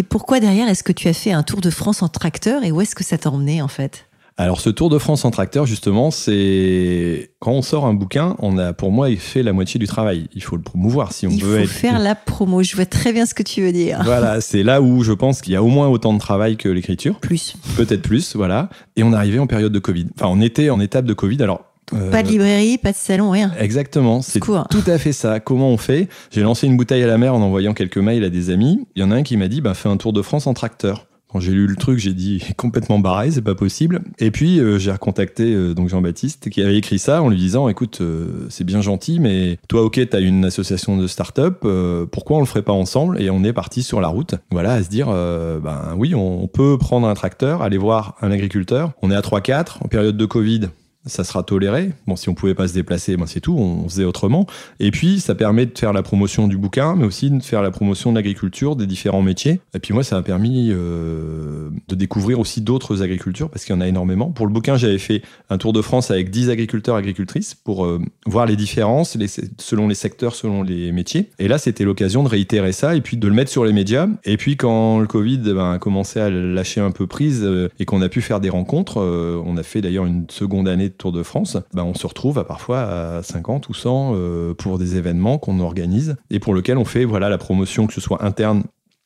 Et 0.00 0.02
pourquoi 0.02 0.40
derrière 0.40 0.66
est-ce 0.66 0.82
que 0.82 0.92
tu 0.92 1.08
as 1.08 1.12
fait 1.12 1.30
un 1.32 1.42
tour 1.42 1.60
de 1.60 1.68
France 1.68 2.02
en 2.02 2.08
tracteur 2.08 2.64
et 2.64 2.72
où 2.72 2.80
est-ce 2.80 2.94
que 2.94 3.04
ça 3.04 3.18
t'a 3.18 3.28
emmené 3.30 3.60
en 3.60 3.68
fait? 3.68 4.06
Alors 4.38 4.58
ce 4.62 4.70
Tour 4.70 4.88
de 4.88 4.96
France 4.98 5.26
en 5.26 5.30
tracteur, 5.30 5.66
justement, 5.66 6.10
c'est 6.10 7.32
quand 7.40 7.50
on 7.52 7.60
sort 7.60 7.84
un 7.84 7.92
bouquin, 7.92 8.34
on 8.38 8.56
a 8.56 8.72
pour 8.72 8.90
moi 8.92 9.14
fait 9.18 9.42
la 9.42 9.52
moitié 9.52 9.78
du 9.78 9.86
travail. 9.86 10.28
Il 10.34 10.42
faut 10.42 10.56
le 10.56 10.62
promouvoir 10.62 11.12
si 11.12 11.26
on 11.26 11.30
Il 11.30 11.44
veut 11.44 11.58
faut 11.58 11.64
être. 11.64 11.68
faire 11.68 11.98
la 11.98 12.14
promo. 12.14 12.62
Je 12.62 12.74
vois 12.74 12.86
très 12.86 13.12
bien 13.12 13.26
ce 13.26 13.34
que 13.34 13.42
tu 13.42 13.60
veux 13.60 13.72
dire. 13.72 14.00
Voilà, 14.04 14.40
c'est 14.40 14.62
là 14.62 14.80
où 14.80 15.02
je 15.02 15.12
pense 15.12 15.42
qu'il 15.42 15.52
y 15.52 15.56
a 15.56 15.62
au 15.62 15.66
moins 15.68 15.88
autant 15.88 16.14
de 16.14 16.18
travail 16.18 16.56
que 16.56 16.70
l'écriture, 16.70 17.20
Plus. 17.20 17.52
peut-être 17.76 18.00
plus, 18.00 18.34
voilà. 18.34 18.70
Et 18.96 19.02
on 19.02 19.12
arrivait 19.12 19.40
en 19.40 19.46
période 19.46 19.72
de 19.72 19.78
Covid. 19.78 20.06
Enfin, 20.16 20.28
on 20.30 20.40
était 20.40 20.70
en 20.70 20.80
étape 20.80 21.04
de 21.04 21.12
Covid. 21.12 21.42
Alors 21.42 21.66
euh, 21.94 22.10
Pas 22.10 22.22
de 22.22 22.28
librairie, 22.28 22.78
pas 22.78 22.92
de 22.92 22.96
salon, 22.96 23.30
rien. 23.30 23.52
Exactement, 23.58 24.22
c'est 24.22 24.40
tout 24.40 24.54
à 24.86 24.98
fait 24.98 25.12
ça. 25.12 25.40
Comment 25.40 25.70
on 25.70 25.76
fait? 25.76 26.08
J'ai 26.30 26.42
lancé 26.42 26.66
une 26.66 26.76
bouteille 26.76 27.02
à 27.02 27.06
la 27.06 27.18
mer 27.18 27.34
en 27.34 27.42
envoyant 27.42 27.74
quelques 27.74 27.98
mails 27.98 28.24
à 28.24 28.30
des 28.30 28.50
amis. 28.50 28.86
Il 28.96 29.02
y 29.02 29.04
en 29.04 29.10
a 29.10 29.16
un 29.16 29.22
qui 29.22 29.36
m'a 29.36 29.48
dit 29.48 29.60
bah, 29.60 29.74
fais 29.74 29.88
un 29.88 29.96
tour 29.96 30.12
de 30.12 30.22
France 30.22 30.46
en 30.46 30.54
tracteur. 30.54 31.06
Quand 31.32 31.38
j'ai 31.38 31.52
lu 31.52 31.68
le 31.68 31.76
truc, 31.76 31.98
j'ai 31.98 32.12
dit 32.12 32.42
complètement 32.56 32.98
barré, 32.98 33.30
c'est 33.30 33.42
pas 33.42 33.54
possible. 33.54 34.00
Et 34.18 34.30
puis 34.30 34.58
euh, 34.58 34.78
j'ai 34.78 34.90
recontacté 34.90 35.54
euh, 35.54 35.74
donc 35.74 35.88
Jean-Baptiste 35.88 36.50
qui 36.50 36.60
avait 36.60 36.76
écrit 36.76 36.98
ça 36.98 37.22
en 37.22 37.28
lui 37.28 37.36
disant 37.36 37.68
écoute, 37.68 37.98
euh, 38.00 38.46
c'est 38.48 38.64
bien 38.64 38.80
gentil, 38.80 39.20
mais 39.20 39.58
toi, 39.68 39.82
ok, 39.82 40.00
t'as 40.08 40.20
une 40.20 40.44
association 40.44 40.96
de 40.96 41.06
start-up, 41.06 41.64
pourquoi 42.10 42.38
on 42.38 42.40
le 42.40 42.46
ferait 42.46 42.62
pas 42.62 42.72
ensemble? 42.72 43.20
Et 43.20 43.30
on 43.30 43.44
est 43.44 43.52
parti 43.52 43.82
sur 43.82 44.00
la 44.00 44.08
route. 44.08 44.34
Voilà, 44.50 44.72
à 44.72 44.82
se 44.82 44.88
dire 44.88 45.06
ben 45.06 45.94
oui, 45.96 46.14
on, 46.14 46.42
on 46.42 46.48
peut 46.48 46.78
prendre 46.78 47.06
un 47.06 47.14
tracteur, 47.14 47.62
aller 47.62 47.78
voir 47.78 48.16
un 48.20 48.30
agriculteur. 48.30 48.92
On 49.02 49.10
est 49.10 49.14
à 49.14 49.20
3-4 49.20 49.78
en 49.84 49.88
période 49.88 50.16
de 50.16 50.24
Covid 50.24 50.68
ça 51.06 51.24
sera 51.24 51.42
toléré. 51.42 51.92
Bon, 52.06 52.14
si 52.14 52.28
on 52.28 52.34
pouvait 52.34 52.54
pas 52.54 52.68
se 52.68 52.74
déplacer, 52.74 53.16
ben 53.16 53.26
c'est 53.26 53.40
tout, 53.40 53.56
on 53.56 53.88
faisait 53.88 54.04
autrement. 54.04 54.46
Et 54.80 54.90
puis, 54.90 55.20
ça 55.20 55.34
permet 55.34 55.64
de 55.64 55.76
faire 55.76 55.94
la 55.94 56.02
promotion 56.02 56.46
du 56.46 56.58
bouquin, 56.58 56.94
mais 56.94 57.04
aussi 57.04 57.30
de 57.30 57.42
faire 57.42 57.62
la 57.62 57.70
promotion 57.70 58.10
de 58.10 58.16
l'agriculture, 58.16 58.76
des 58.76 58.86
différents 58.86 59.22
métiers. 59.22 59.60
Et 59.74 59.78
puis 59.78 59.94
moi, 59.94 60.04
ça 60.04 60.16
m'a 60.16 60.22
permis 60.22 60.68
euh, 60.70 61.70
de 61.88 61.94
découvrir 61.94 62.38
aussi 62.38 62.60
d'autres 62.60 63.02
agricultures, 63.02 63.48
parce 63.48 63.64
qu'il 63.64 63.74
y 63.74 63.78
en 63.78 63.80
a 63.80 63.88
énormément. 63.88 64.30
Pour 64.30 64.46
le 64.46 64.52
bouquin, 64.52 64.76
j'avais 64.76 64.98
fait 64.98 65.22
un 65.48 65.56
tour 65.56 65.72
de 65.72 65.80
France 65.80 66.10
avec 66.10 66.30
10 66.30 66.50
agriculteurs, 66.50 66.96
agricultrices, 66.96 67.54
pour 67.54 67.86
euh, 67.86 68.00
voir 68.26 68.44
les 68.44 68.56
différences 68.56 69.16
selon 69.58 69.88
les 69.88 69.94
secteurs, 69.94 70.34
selon 70.34 70.62
les 70.62 70.92
métiers. 70.92 71.30
Et 71.38 71.48
là, 71.48 71.56
c'était 71.56 71.84
l'occasion 71.84 72.22
de 72.22 72.28
réitérer 72.28 72.72
ça, 72.72 72.94
et 72.94 73.00
puis 73.00 73.16
de 73.16 73.26
le 73.26 73.34
mettre 73.34 73.50
sur 73.50 73.64
les 73.64 73.72
médias. 73.72 74.06
Et 74.24 74.36
puis, 74.36 74.58
quand 74.58 74.98
le 74.98 75.06
Covid 75.06 75.38
ben, 75.38 75.72
a 75.72 75.78
commencé 75.78 76.20
à 76.20 76.28
lâcher 76.28 76.82
un 76.82 76.90
peu 76.90 77.06
prise, 77.06 77.40
euh, 77.42 77.70
et 77.78 77.86
qu'on 77.86 78.02
a 78.02 78.10
pu 78.10 78.20
faire 78.20 78.40
des 78.40 78.50
rencontres, 78.50 78.98
on 79.00 79.56
a 79.56 79.62
fait 79.62 79.80
d'ailleurs 79.80 80.04
une 80.04 80.26
seconde 80.28 80.68
année 80.68 80.89
de 80.90 80.94
Tour 80.94 81.12
de 81.12 81.22
France, 81.22 81.56
ben 81.72 81.84
on 81.84 81.94
se 81.94 82.06
retrouve 82.06 82.38
à 82.38 82.44
parfois 82.44 82.82
à 82.82 83.22
50 83.22 83.68
ou 83.68 83.74
100 83.74 84.12
euh, 84.14 84.54
pour 84.54 84.78
des 84.78 84.96
événements 84.96 85.38
qu'on 85.38 85.60
organise 85.60 86.16
et 86.30 86.38
pour 86.38 86.54
lesquels 86.54 86.78
on 86.78 86.84
fait 86.84 87.04
voilà 87.04 87.28
la 87.28 87.38
promotion 87.38 87.86
que 87.86 87.94
ce 87.94 88.00
soit 88.00 88.24
interne 88.24 88.64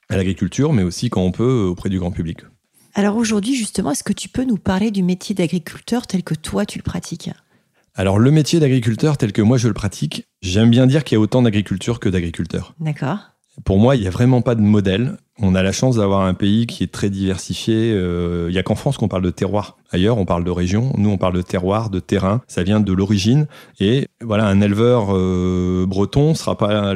à 0.08 0.16
l'agriculture, 0.16 0.72
mais 0.72 0.82
aussi 0.82 1.10
quand 1.10 1.22
on 1.22 1.32
peut 1.32 1.64
euh, 1.64 1.70
auprès 1.70 1.88
du 1.88 1.98
grand 1.98 2.10
public. 2.10 2.40
Alors 2.94 3.16
aujourd'hui, 3.16 3.54
justement, 3.56 3.90
est-ce 3.90 4.04
que 4.04 4.12
tu 4.12 4.28
peux 4.28 4.44
nous 4.44 4.58
parler 4.58 4.90
du 4.90 5.02
métier 5.02 5.34
d'agriculteur 5.34 6.06
tel 6.06 6.22
que 6.22 6.34
toi 6.34 6.66
tu 6.66 6.78
le 6.78 6.84
pratiques? 6.84 7.30
Alors 7.94 8.18
le 8.18 8.30
métier 8.30 8.58
d'agriculteur 8.58 9.16
tel 9.16 9.32
que 9.32 9.42
moi 9.42 9.56
je 9.56 9.68
le 9.68 9.74
pratique, 9.74 10.26
j'aime 10.42 10.70
bien 10.70 10.86
dire 10.86 11.04
qu'il 11.04 11.16
y 11.16 11.18
a 11.18 11.20
autant 11.20 11.42
d'agriculture 11.42 12.00
que 12.00 12.08
d'agriculteurs. 12.08 12.74
D'accord. 12.80 13.18
Pour 13.64 13.78
moi, 13.78 13.94
il 13.94 14.00
n'y 14.00 14.08
a 14.08 14.10
vraiment 14.10 14.42
pas 14.42 14.56
de 14.56 14.60
modèle. 14.60 15.16
On 15.42 15.54
a 15.54 15.62
la 15.62 15.72
chance 15.72 15.96
d'avoir 15.96 16.22
un 16.22 16.34
pays 16.34 16.66
qui 16.66 16.84
est 16.84 16.92
très 16.92 17.10
diversifié. 17.10 17.92
Euh, 17.92 18.46
il 18.48 18.52
n'y 18.52 18.58
a 18.58 18.62
qu'en 18.62 18.76
France 18.76 18.96
qu'on 18.96 19.08
parle 19.08 19.22
de 19.22 19.30
terroir. 19.30 19.76
Ailleurs, 19.94 20.18
on 20.18 20.24
parle 20.24 20.42
de 20.42 20.50
région. 20.50 20.92
Nous, 20.98 21.08
on 21.08 21.18
parle 21.18 21.34
de 21.34 21.42
terroir, 21.42 21.88
de 21.88 22.00
terrain. 22.00 22.42
Ça 22.48 22.64
vient 22.64 22.80
de 22.80 22.92
l'origine. 22.92 23.46
Et 23.78 24.08
voilà, 24.20 24.46
un 24.46 24.60
éleveur 24.60 25.14
euh, 25.14 25.86
breton 25.86 26.34
sera 26.34 26.58
pas, 26.58 26.94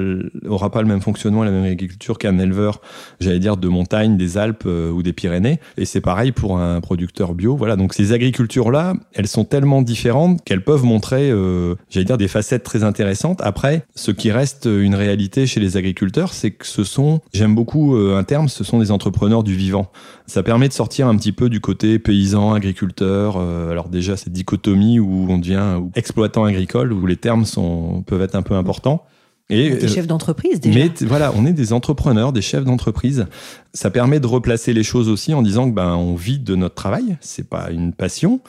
aura 0.49 0.71
pas 0.73 0.83
le 0.83 0.89
même 0.89 1.01
fonctionnement, 1.01 1.45
la 1.45 1.53
même 1.53 1.71
agriculture 1.71 2.19
qu'un 2.19 2.41
éleveur, 2.41 2.81
j'allais 3.21 3.39
dire, 3.39 3.57
de 3.57 3.69
montagne, 3.69 4.17
des 4.17 4.37
Alpes 4.37 4.65
euh, 4.67 4.91
ou 4.91 5.05
des 5.05 5.13
Pyrénées. 5.13 5.61
Et 5.77 5.85
c'est 5.85 6.01
pareil 6.01 6.33
pour 6.33 6.59
un 6.59 6.81
producteur 6.81 7.35
bio. 7.35 7.55
Voilà. 7.55 7.77
Donc 7.77 7.95
ces 7.95 8.13
agricultures-là, 8.13 8.95
elles 9.15 9.29
sont 9.29 9.45
tellement 9.45 9.81
différentes 9.81 10.43
qu'elles 10.43 10.65
peuvent 10.65 10.85
montrer, 10.85 11.31
euh, 11.31 11.77
j'allais 11.91 12.07
dire, 12.07 12.19
des 12.19 12.27
facettes 12.27 12.65
très 12.65 12.83
intéressantes. 12.83 13.41
Après, 13.43 13.85
ce 13.95 14.11
qui 14.11 14.33
reste 14.33 14.65
une 14.65 14.97
réalité 14.97 15.47
chez 15.47 15.61
les 15.61 15.77
agriculteurs, 15.77 16.33
c'est 16.33 16.51
que 16.51 16.67
ce 16.67 16.83
sont, 16.83 17.21
j'aime 17.33 17.55
beaucoup 17.55 17.95
un 17.95 18.25
terme, 18.29 18.49
ce 18.49 18.63
sont 18.63 18.79
des 18.79 18.93
entrepreneurs 18.93 19.43
du 19.43 19.57
vivant. 19.57 19.91
Ça 20.27 20.45
permet 20.45 20.69
de 20.69 20.73
sortir 20.73 21.09
un 21.09 21.17
petit 21.17 21.33
peu 21.33 21.49
du 21.49 21.61
côté 21.61 21.99
paysan, 21.99 22.55
agriculteur 22.55 23.37
euh, 23.37 23.73
alors 23.73 23.89
déjà 23.89 24.17
cette 24.17 24.33
dichotomie 24.33 25.01
où 25.01 25.27
on 25.29 25.39
devient 25.39 25.81
exploitant 25.97 26.45
agricole, 26.45 26.93
où 26.93 27.07
les 27.07 27.17
termes 27.17 27.45
sont, 27.45 28.05
peuvent 28.07 28.23
être 28.23 28.37
un 28.37 28.43
peu 28.43 28.55
importants. 28.55 29.05
Et, 29.51 29.71
des 29.71 29.85
euh, 29.85 29.89
chefs 29.89 30.07
d'entreprise 30.07 30.61
déjà. 30.61 30.79
Mais 30.79 30.93
voilà, 31.07 31.33
on 31.35 31.47
est 31.47 31.55
des 31.55 31.73
entrepreneurs, 31.73 32.33
des 32.35 32.43
chefs 32.43 32.65
d'entreprise. 32.65 33.27
Ça 33.73 33.91
permet 33.91 34.21
de 34.21 34.27
replacer 34.27 34.75
les 34.75 34.83
choses 34.83 35.09
aussi 35.09 35.33
en 35.33 35.41
disant 35.41 35.71
que 35.71 35.75
ben 35.75 35.95
on 35.95 36.15
vit 36.15 36.39
de 36.39 36.55
notre 36.55 36.75
travail, 36.75 37.17
c'est 37.23 37.49
pas 37.49 37.71
une 37.71 37.95
passion. 37.95 38.41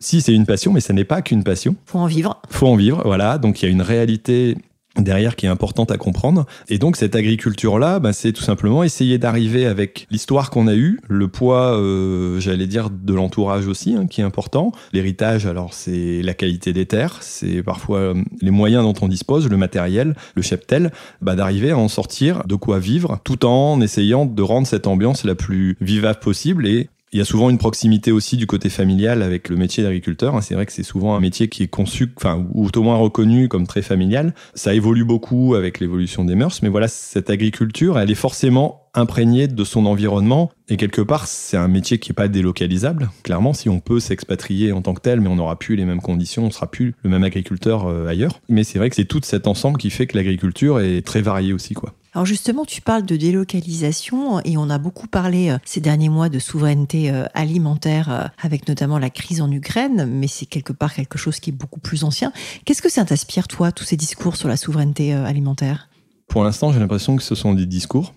Si 0.00 0.22
c'est 0.22 0.32
une 0.32 0.46
passion, 0.46 0.72
mais 0.72 0.80
ça 0.80 0.94
n'est 0.94 1.04
pas 1.04 1.20
qu'une 1.20 1.44
passion. 1.44 1.76
Faut 1.84 1.98
en 1.98 2.06
vivre. 2.06 2.40
Faut 2.48 2.68
en 2.68 2.76
vivre, 2.76 3.02
voilà. 3.04 3.36
Donc 3.36 3.60
il 3.60 3.66
y 3.66 3.68
a 3.68 3.70
une 3.70 3.82
réalité 3.82 4.56
derrière 4.98 5.36
qui 5.36 5.46
est 5.46 5.48
importante 5.48 5.90
à 5.90 5.96
comprendre. 5.96 6.46
Et 6.68 6.78
donc 6.78 6.96
cette 6.96 7.14
agriculture-là, 7.14 7.98
bah, 7.98 8.12
c'est 8.12 8.32
tout 8.32 8.42
simplement 8.42 8.82
essayer 8.82 9.18
d'arriver 9.18 9.66
avec 9.66 10.06
l'histoire 10.10 10.50
qu'on 10.50 10.66
a 10.66 10.74
eue, 10.74 11.00
le 11.08 11.28
poids, 11.28 11.78
euh, 11.78 12.40
j'allais 12.40 12.66
dire, 12.66 12.90
de 12.90 13.14
l'entourage 13.14 13.66
aussi, 13.66 13.94
hein, 13.94 14.06
qui 14.06 14.20
est 14.20 14.24
important. 14.24 14.72
L'héritage, 14.92 15.46
alors 15.46 15.74
c'est 15.74 16.22
la 16.22 16.34
qualité 16.34 16.72
des 16.72 16.86
terres, 16.86 17.18
c'est 17.20 17.62
parfois 17.62 17.98
euh, 17.98 18.14
les 18.40 18.50
moyens 18.50 18.82
dont 18.84 18.94
on 19.04 19.08
dispose, 19.08 19.48
le 19.48 19.56
matériel, 19.56 20.14
le 20.34 20.42
cheptel, 20.42 20.90
bah, 21.20 21.34
d'arriver 21.34 21.70
à 21.70 21.78
en 21.78 21.88
sortir 21.88 22.42
de 22.46 22.54
quoi 22.54 22.78
vivre, 22.78 23.20
tout 23.24 23.44
en 23.44 23.80
essayant 23.80 24.26
de 24.26 24.42
rendre 24.42 24.66
cette 24.66 24.86
ambiance 24.86 25.24
la 25.24 25.34
plus 25.34 25.76
vivable 25.80 26.20
possible 26.20 26.66
et 26.66 26.88
il 27.12 27.18
y 27.18 27.22
a 27.22 27.24
souvent 27.24 27.50
une 27.50 27.58
proximité 27.58 28.10
aussi 28.12 28.36
du 28.36 28.46
côté 28.46 28.68
familial 28.68 29.22
avec 29.22 29.48
le 29.48 29.56
métier 29.56 29.82
d'agriculteur. 29.82 30.34
Hein. 30.34 30.40
C'est 30.40 30.54
vrai 30.54 30.66
que 30.66 30.72
c'est 30.72 30.82
souvent 30.82 31.14
un 31.14 31.20
métier 31.20 31.48
qui 31.48 31.62
est 31.62 31.68
conçu, 31.68 32.12
enfin, 32.16 32.44
ou 32.52 32.68
au 32.74 32.82
moins 32.82 32.96
reconnu 32.96 33.48
comme 33.48 33.66
très 33.66 33.82
familial. 33.82 34.34
Ça 34.54 34.74
évolue 34.74 35.04
beaucoup 35.04 35.54
avec 35.54 35.80
l'évolution 35.80 36.24
des 36.24 36.34
mœurs, 36.34 36.60
mais 36.62 36.68
voilà, 36.68 36.88
cette 36.88 37.30
agriculture, 37.30 37.98
elle 37.98 38.10
est 38.10 38.16
forcément 38.16 38.82
imprégnée 38.94 39.46
de 39.46 39.64
son 39.64 39.86
environnement. 39.86 40.50
Et 40.68 40.76
quelque 40.76 41.02
part, 41.02 41.26
c'est 41.26 41.56
un 41.56 41.68
métier 41.68 41.98
qui 41.98 42.10
n'est 42.10 42.14
pas 42.14 42.28
délocalisable. 42.28 43.10
Clairement, 43.22 43.52
si 43.52 43.68
on 43.68 43.78
peut 43.78 44.00
s'expatrier 44.00 44.72
en 44.72 44.82
tant 44.82 44.94
que 44.94 45.00
tel, 45.00 45.20
mais 45.20 45.28
on 45.28 45.36
n'aura 45.36 45.58
plus 45.58 45.76
les 45.76 45.84
mêmes 45.84 46.00
conditions, 46.00 46.46
on 46.46 46.50
sera 46.50 46.70
plus 46.70 46.94
le 47.02 47.10
même 47.10 47.22
agriculteur 47.22 47.86
euh, 47.86 48.08
ailleurs. 48.08 48.40
Mais 48.48 48.64
c'est 48.64 48.78
vrai 48.78 48.90
que 48.90 48.96
c'est 48.96 49.04
tout 49.04 49.20
cet 49.22 49.46
ensemble 49.46 49.78
qui 49.78 49.90
fait 49.90 50.06
que 50.06 50.16
l'agriculture 50.16 50.80
est 50.80 51.02
très 51.02 51.20
variée 51.20 51.52
aussi, 51.52 51.74
quoi. 51.74 51.94
Alors 52.16 52.24
justement, 52.24 52.64
tu 52.64 52.80
parles 52.80 53.04
de 53.04 53.14
délocalisation 53.14 54.40
et 54.40 54.56
on 54.56 54.70
a 54.70 54.78
beaucoup 54.78 55.06
parlé 55.06 55.50
euh, 55.50 55.58
ces 55.66 55.82
derniers 55.82 56.08
mois 56.08 56.30
de 56.30 56.38
souveraineté 56.38 57.10
euh, 57.10 57.26
alimentaire 57.34 58.10
euh, 58.10 58.24
avec 58.42 58.68
notamment 58.68 58.98
la 58.98 59.10
crise 59.10 59.42
en 59.42 59.52
Ukraine, 59.52 60.08
mais 60.10 60.26
c'est 60.26 60.46
quelque 60.46 60.72
part 60.72 60.94
quelque 60.94 61.18
chose 61.18 61.40
qui 61.40 61.50
est 61.50 61.52
beaucoup 61.52 61.78
plus 61.78 62.04
ancien. 62.04 62.32
Qu'est-ce 62.64 62.80
que 62.80 62.88
ça 62.88 63.04
t'inspire, 63.04 63.48
toi, 63.48 63.70
tous 63.70 63.84
ces 63.84 63.98
discours 63.98 64.36
sur 64.36 64.48
la 64.48 64.56
souveraineté 64.56 65.12
alimentaire? 65.12 65.90
Pour 66.26 66.42
l'instant, 66.42 66.72
j'ai 66.72 66.78
l'impression 66.78 67.16
que 67.16 67.22
ce 67.22 67.34
sont 67.34 67.52
des 67.52 67.66
discours 67.66 68.14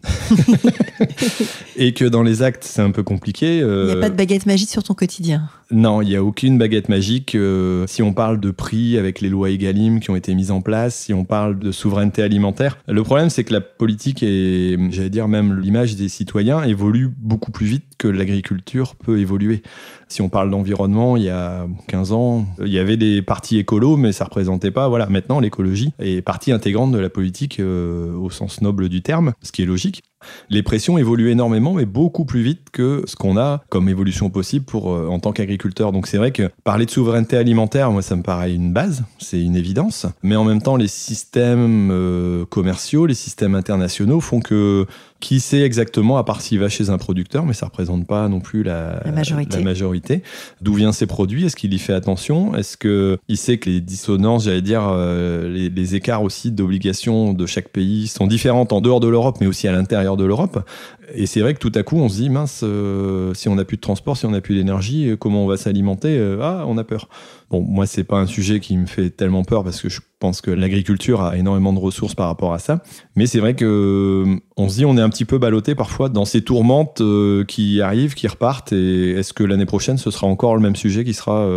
et 1.75 1.93
que 1.93 2.05
dans 2.05 2.23
les 2.23 2.41
actes, 2.41 2.63
c'est 2.63 2.81
un 2.81 2.91
peu 2.91 3.03
compliqué. 3.03 3.57
Il 3.57 3.85
n'y 3.85 3.91
a 3.91 3.97
pas 3.97 4.09
de 4.09 4.15
baguette 4.15 4.45
magique 4.45 4.69
sur 4.69 4.81
ton 4.81 4.93
quotidien. 4.93 5.49
Non, 5.71 6.01
il 6.01 6.09
n'y 6.09 6.15
a 6.15 6.23
aucune 6.23 6.57
baguette 6.57 6.89
magique. 6.89 7.35
Euh, 7.35 7.85
si 7.85 8.01
on 8.01 8.11
parle 8.11 8.39
de 8.39 8.49
prix 8.49 8.97
avec 8.97 9.21
les 9.21 9.29
lois 9.29 9.51
Egalim 9.51 9.99
qui 9.99 10.09
ont 10.09 10.15
été 10.15 10.33
mises 10.33 10.49
en 10.49 10.61
place, 10.61 10.95
si 10.95 11.13
on 11.13 11.25
parle 11.25 11.59
de 11.59 11.71
souveraineté 11.71 12.23
alimentaire, 12.23 12.79
le 12.87 13.03
problème 13.03 13.29
c'est 13.29 13.43
que 13.43 13.53
la 13.53 13.61
politique 13.61 14.23
et, 14.23 14.77
j'allais 14.89 15.11
dire 15.11 15.27
même 15.27 15.59
l'image 15.59 15.95
des 15.95 16.09
citoyens 16.09 16.63
évolue 16.63 17.11
beaucoup 17.19 17.51
plus 17.51 17.67
vite 17.67 17.83
que 17.99 18.07
l'agriculture 18.07 18.95
peut 18.95 19.19
évoluer. 19.19 19.61
Si 20.07 20.23
on 20.23 20.29
parle 20.29 20.49
d'environnement, 20.49 21.17
il 21.17 21.23
y 21.23 21.29
a 21.29 21.67
15 21.87 22.13
ans, 22.13 22.47
il 22.65 22.73
y 22.73 22.79
avait 22.79 22.97
des 22.97 23.21
partis 23.21 23.59
écolos, 23.59 23.95
mais 23.95 24.11
ça 24.11 24.25
représentait 24.25 24.71
pas. 24.71 24.87
Voilà, 24.87 25.05
maintenant 25.05 25.39
l'écologie 25.39 25.93
est 25.99 26.23
partie 26.23 26.51
intégrante 26.51 26.91
de 26.91 26.97
la 26.97 27.11
politique 27.11 27.59
euh, 27.59 28.15
au 28.15 28.31
sens 28.31 28.61
noble 28.61 28.89
du 28.89 29.03
terme, 29.03 29.33
ce 29.43 29.51
qui 29.51 29.61
est 29.61 29.67
logique. 29.67 30.01
Les 30.49 30.63
pressions 30.63 30.97
évoluent 30.97 31.29
énormément, 31.29 31.73
mais 31.73 31.85
beaucoup 31.85 32.25
plus 32.25 32.41
vite 32.41 32.69
que 32.71 33.03
ce 33.05 33.15
qu'on 33.15 33.37
a 33.37 33.63
comme 33.69 33.89
évolution 33.89 34.29
possible 34.29 34.65
euh, 34.73 35.07
en 35.07 35.19
tant 35.19 35.31
qu'agriculteur. 35.31 35.91
Donc 35.91 36.07
c'est 36.07 36.17
vrai 36.17 36.31
que 36.31 36.49
parler 36.63 36.85
de 36.85 36.91
souveraineté 36.91 37.37
alimentaire, 37.37 37.91
moi 37.91 38.01
ça 38.01 38.15
me 38.15 38.23
paraît 38.23 38.53
une 38.53 38.73
base, 38.73 39.03
c'est 39.19 39.41
une 39.41 39.55
évidence. 39.55 40.05
Mais 40.23 40.35
en 40.35 40.43
même 40.43 40.61
temps, 40.61 40.75
les 40.75 40.87
systèmes 40.87 41.89
euh, 41.91 42.45
commerciaux, 42.45 43.05
les 43.05 43.13
systèmes 43.13 43.55
internationaux 43.55 44.21
font 44.21 44.39
que 44.39 44.85
qui 45.19 45.41
sait 45.41 45.61
exactement, 45.61 46.17
à 46.17 46.23
part 46.23 46.41
s'il 46.41 46.59
va 46.59 46.69
chez 46.69 46.89
un 46.89 46.97
producteur, 46.97 47.45
mais 47.45 47.53
ça 47.53 47.65
représente 47.65 48.07
pas 48.07 48.29
non 48.29 48.39
plus 48.39 48.63
la, 48.63 49.01
majorité. 49.13 49.61
majorité. 49.61 50.23
D'où 50.61 50.73
viennent 50.73 50.93
ces 50.93 51.07
produits? 51.07 51.45
Est-ce 51.45 51.57
qu'il 51.57 51.73
y 51.73 51.79
fait 51.79 51.93
attention? 51.93 52.55
Est-ce 52.55 52.77
qu'il 52.77 53.37
sait 53.37 53.57
que 53.57 53.69
les 53.69 53.81
dissonances, 53.81 54.45
j'allais 54.45 54.61
dire, 54.61 54.83
euh, 54.89 55.49
les, 55.49 55.69
les, 55.69 55.95
écarts 55.95 56.23
aussi 56.23 56.51
d'obligations 56.51 57.33
de 57.33 57.45
chaque 57.45 57.69
pays 57.69 58.07
sont 58.07 58.27
différentes 58.27 58.71
en 58.71 58.79
dehors 58.79 59.01
de 59.01 59.07
l'Europe, 59.07 59.37
mais 59.41 59.47
aussi 59.47 59.67
à 59.67 59.73
l'intérieur 59.73 60.15
de 60.15 60.23
l'Europe? 60.23 60.65
Et 61.13 61.25
c'est 61.25 61.41
vrai 61.41 61.53
que 61.53 61.59
tout 61.59 61.71
à 61.75 61.83
coup, 61.83 61.97
on 61.97 62.07
se 62.07 62.15
dit, 62.15 62.29
mince, 62.29 62.61
euh, 62.63 63.33
si 63.33 63.49
on 63.49 63.55
n'a 63.55 63.65
plus 63.65 63.77
de 63.77 63.81
transport, 63.81 64.15
si 64.15 64.25
on 64.25 64.31
n'a 64.31 64.41
plus 64.41 64.55
d'énergie, 64.55 65.09
euh, 65.09 65.17
comment 65.17 65.43
on 65.43 65.47
va 65.47 65.57
s'alimenter 65.57 66.17
Ah, 66.41 66.63
on 66.67 66.77
a 66.77 66.83
peur. 66.83 67.09
Bon, 67.49 67.61
moi, 67.61 67.87
c'est 67.87 68.03
pas 68.03 68.17
un 68.17 68.27
sujet 68.27 68.59
qui 68.59 68.77
me 68.77 68.85
fait 68.85 69.09
tellement 69.09 69.43
peur 69.43 69.63
parce 69.63 69.81
que 69.81 69.89
je 69.89 70.01
pense 70.19 70.41
que 70.41 70.51
l'agriculture 70.51 71.21
a 71.21 71.37
énormément 71.37 71.73
de 71.73 71.79
ressources 71.79 72.13
par 72.13 72.27
rapport 72.27 72.53
à 72.53 72.59
ça. 72.59 72.83
Mais 73.15 73.25
c'est 73.25 73.39
vrai 73.39 73.55
que 73.55 74.37
on 74.55 74.69
se 74.69 74.75
dit, 74.75 74.85
on 74.85 74.97
est 74.97 75.01
un 75.01 75.09
petit 75.09 75.25
peu 75.25 75.37
ballotté 75.39 75.73
parfois 75.73 76.09
dans 76.09 76.25
ces 76.25 76.41
tourmentes 76.41 77.01
euh, 77.01 77.43
qui 77.45 77.81
arrivent, 77.81 78.13
qui 78.13 78.27
repartent. 78.27 78.71
Et 78.71 79.11
est-ce 79.11 79.33
que 79.33 79.43
l'année 79.43 79.65
prochaine, 79.65 79.97
ce 79.97 80.11
sera 80.11 80.27
encore 80.27 80.55
le 80.55 80.61
même 80.61 80.75
sujet 80.75 81.03
qui 81.03 81.13
sera 81.13 81.47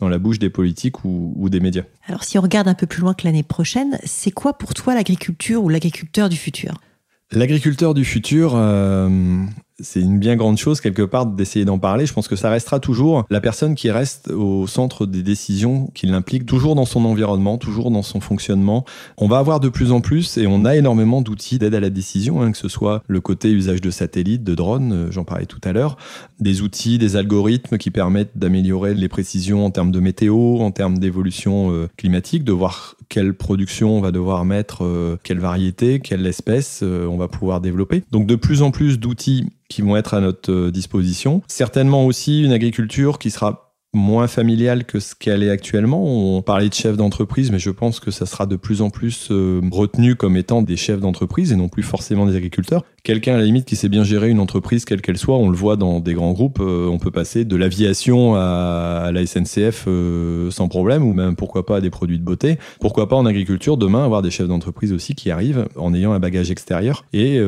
dans 0.00 0.08
la 0.08 0.18
bouche 0.18 0.38
des 0.38 0.50
politiques 0.50 1.04
ou, 1.04 1.34
ou 1.36 1.48
des 1.48 1.60
médias? 1.60 1.84
Alors, 2.06 2.24
si 2.24 2.38
on 2.38 2.42
regarde 2.42 2.66
un 2.66 2.74
peu 2.74 2.86
plus 2.86 3.00
loin 3.00 3.14
que 3.14 3.24
l'année 3.24 3.44
prochaine, 3.44 3.98
c'est 4.04 4.32
quoi 4.32 4.54
pour 4.54 4.74
toi 4.74 4.94
l'agriculture 4.94 5.62
ou 5.62 5.68
l'agriculteur 5.68 6.28
du 6.28 6.36
futur? 6.36 6.74
L'agriculteur 7.34 7.94
du 7.94 8.04
futur, 8.04 8.52
euh, 8.54 9.08
c'est 9.82 10.00
une 10.00 10.18
bien 10.18 10.36
grande 10.36 10.58
chose 10.58 10.80
quelque 10.80 11.02
part 11.02 11.26
d'essayer 11.26 11.64
d'en 11.64 11.78
parler. 11.78 12.06
Je 12.06 12.12
pense 12.12 12.28
que 12.28 12.36
ça 12.36 12.50
restera 12.50 12.80
toujours 12.80 13.24
la 13.30 13.40
personne 13.40 13.74
qui 13.74 13.90
reste 13.90 14.30
au 14.30 14.66
centre 14.66 15.06
des 15.06 15.22
décisions 15.22 15.90
qui 15.94 16.06
l'implique, 16.06 16.46
toujours 16.46 16.74
dans 16.74 16.84
son 16.84 17.04
environnement, 17.04 17.58
toujours 17.58 17.90
dans 17.90 18.02
son 18.02 18.20
fonctionnement. 18.20 18.84
On 19.18 19.28
va 19.28 19.38
avoir 19.38 19.60
de 19.60 19.68
plus 19.68 19.92
en 19.92 20.00
plus 20.00 20.38
et 20.38 20.46
on 20.46 20.64
a 20.64 20.76
énormément 20.76 21.22
d'outils 21.22 21.58
d'aide 21.58 21.74
à 21.74 21.80
la 21.80 21.90
décision, 21.90 22.42
hein, 22.42 22.52
que 22.52 22.58
ce 22.58 22.68
soit 22.68 23.02
le 23.06 23.20
côté 23.20 23.50
usage 23.50 23.80
de 23.80 23.90
satellites, 23.90 24.44
de 24.44 24.54
drones, 24.54 24.92
euh, 24.92 25.10
j'en 25.10 25.24
parlais 25.24 25.46
tout 25.46 25.60
à 25.64 25.72
l'heure, 25.72 25.96
des 26.40 26.62
outils, 26.62 26.98
des 26.98 27.16
algorithmes 27.16 27.78
qui 27.78 27.90
permettent 27.90 28.36
d'améliorer 28.36 28.94
les 28.94 29.08
précisions 29.08 29.64
en 29.64 29.70
termes 29.70 29.90
de 29.90 30.00
météo, 30.00 30.60
en 30.60 30.70
termes 30.70 30.98
d'évolution 30.98 31.72
euh, 31.72 31.88
climatique, 31.96 32.44
de 32.44 32.52
voir 32.52 32.96
quelle 33.08 33.34
production 33.34 33.96
on 33.96 34.00
va 34.00 34.10
devoir 34.10 34.44
mettre, 34.44 34.84
euh, 34.84 35.18
quelle 35.22 35.38
variété, 35.38 36.00
quelle 36.00 36.26
espèce 36.26 36.82
on 36.82 37.16
va 37.16 37.28
pouvoir 37.28 37.60
développer. 37.60 38.02
Donc 38.10 38.26
de 38.26 38.36
plus 38.36 38.62
en 38.62 38.70
plus 38.70 38.98
d'outils 38.98 39.46
qui 39.72 39.82
vont 39.82 39.96
être 39.96 40.14
à 40.14 40.20
notre 40.20 40.52
euh, 40.52 40.70
disposition. 40.70 41.42
Certainement 41.48 42.06
aussi 42.06 42.42
une 42.42 42.52
agriculture 42.52 43.18
qui 43.18 43.30
sera 43.30 43.61
moins 43.94 44.26
familiale 44.26 44.84
que 44.84 45.00
ce 45.00 45.14
qu'elle 45.14 45.42
est 45.42 45.50
actuellement. 45.50 46.02
On 46.02 46.40
parlait 46.40 46.68
de 46.68 46.74
chefs 46.74 46.96
d'entreprise, 46.96 47.50
mais 47.50 47.58
je 47.58 47.70
pense 47.70 48.00
que 48.00 48.10
ça 48.10 48.24
sera 48.24 48.46
de 48.46 48.56
plus 48.56 48.80
en 48.80 48.88
plus 48.88 49.28
euh, 49.30 49.60
retenu 49.70 50.16
comme 50.16 50.36
étant 50.36 50.62
des 50.62 50.76
chefs 50.76 51.00
d'entreprise 51.00 51.52
et 51.52 51.56
non 51.56 51.68
plus 51.68 51.82
forcément 51.82 52.24
des 52.24 52.34
agriculteurs. 52.34 52.84
Quelqu'un 53.02 53.34
à 53.34 53.38
la 53.38 53.44
limite 53.44 53.66
qui 53.66 53.76
sait 53.76 53.90
bien 53.90 54.02
gérer 54.02 54.30
une 54.30 54.40
entreprise 54.40 54.86
quelle 54.86 55.02
qu'elle 55.02 55.18
soit, 55.18 55.36
on 55.36 55.50
le 55.50 55.56
voit 55.56 55.76
dans 55.76 56.00
des 56.00 56.14
grands 56.14 56.32
groupes, 56.32 56.60
euh, 56.60 56.88
on 56.88 56.98
peut 56.98 57.10
passer 57.10 57.44
de 57.44 57.56
l'aviation 57.56 58.34
à, 58.34 59.10
la 59.12 59.26
SNCF 59.26 59.84
euh, 59.86 60.50
sans 60.50 60.68
problème, 60.68 61.02
ou 61.02 61.12
même 61.12 61.36
pourquoi 61.36 61.66
pas 61.66 61.76
à 61.76 61.80
des 61.82 61.90
produits 61.90 62.18
de 62.18 62.24
beauté. 62.24 62.58
Pourquoi 62.80 63.08
pas 63.08 63.16
en 63.16 63.26
agriculture 63.26 63.76
demain 63.76 64.04
avoir 64.04 64.22
des 64.22 64.30
chefs 64.30 64.48
d'entreprise 64.48 64.92
aussi 64.92 65.14
qui 65.14 65.30
arrivent 65.30 65.68
en 65.76 65.92
ayant 65.92 66.12
un 66.12 66.18
bagage 66.18 66.50
extérieur 66.50 67.04
et 67.12 67.40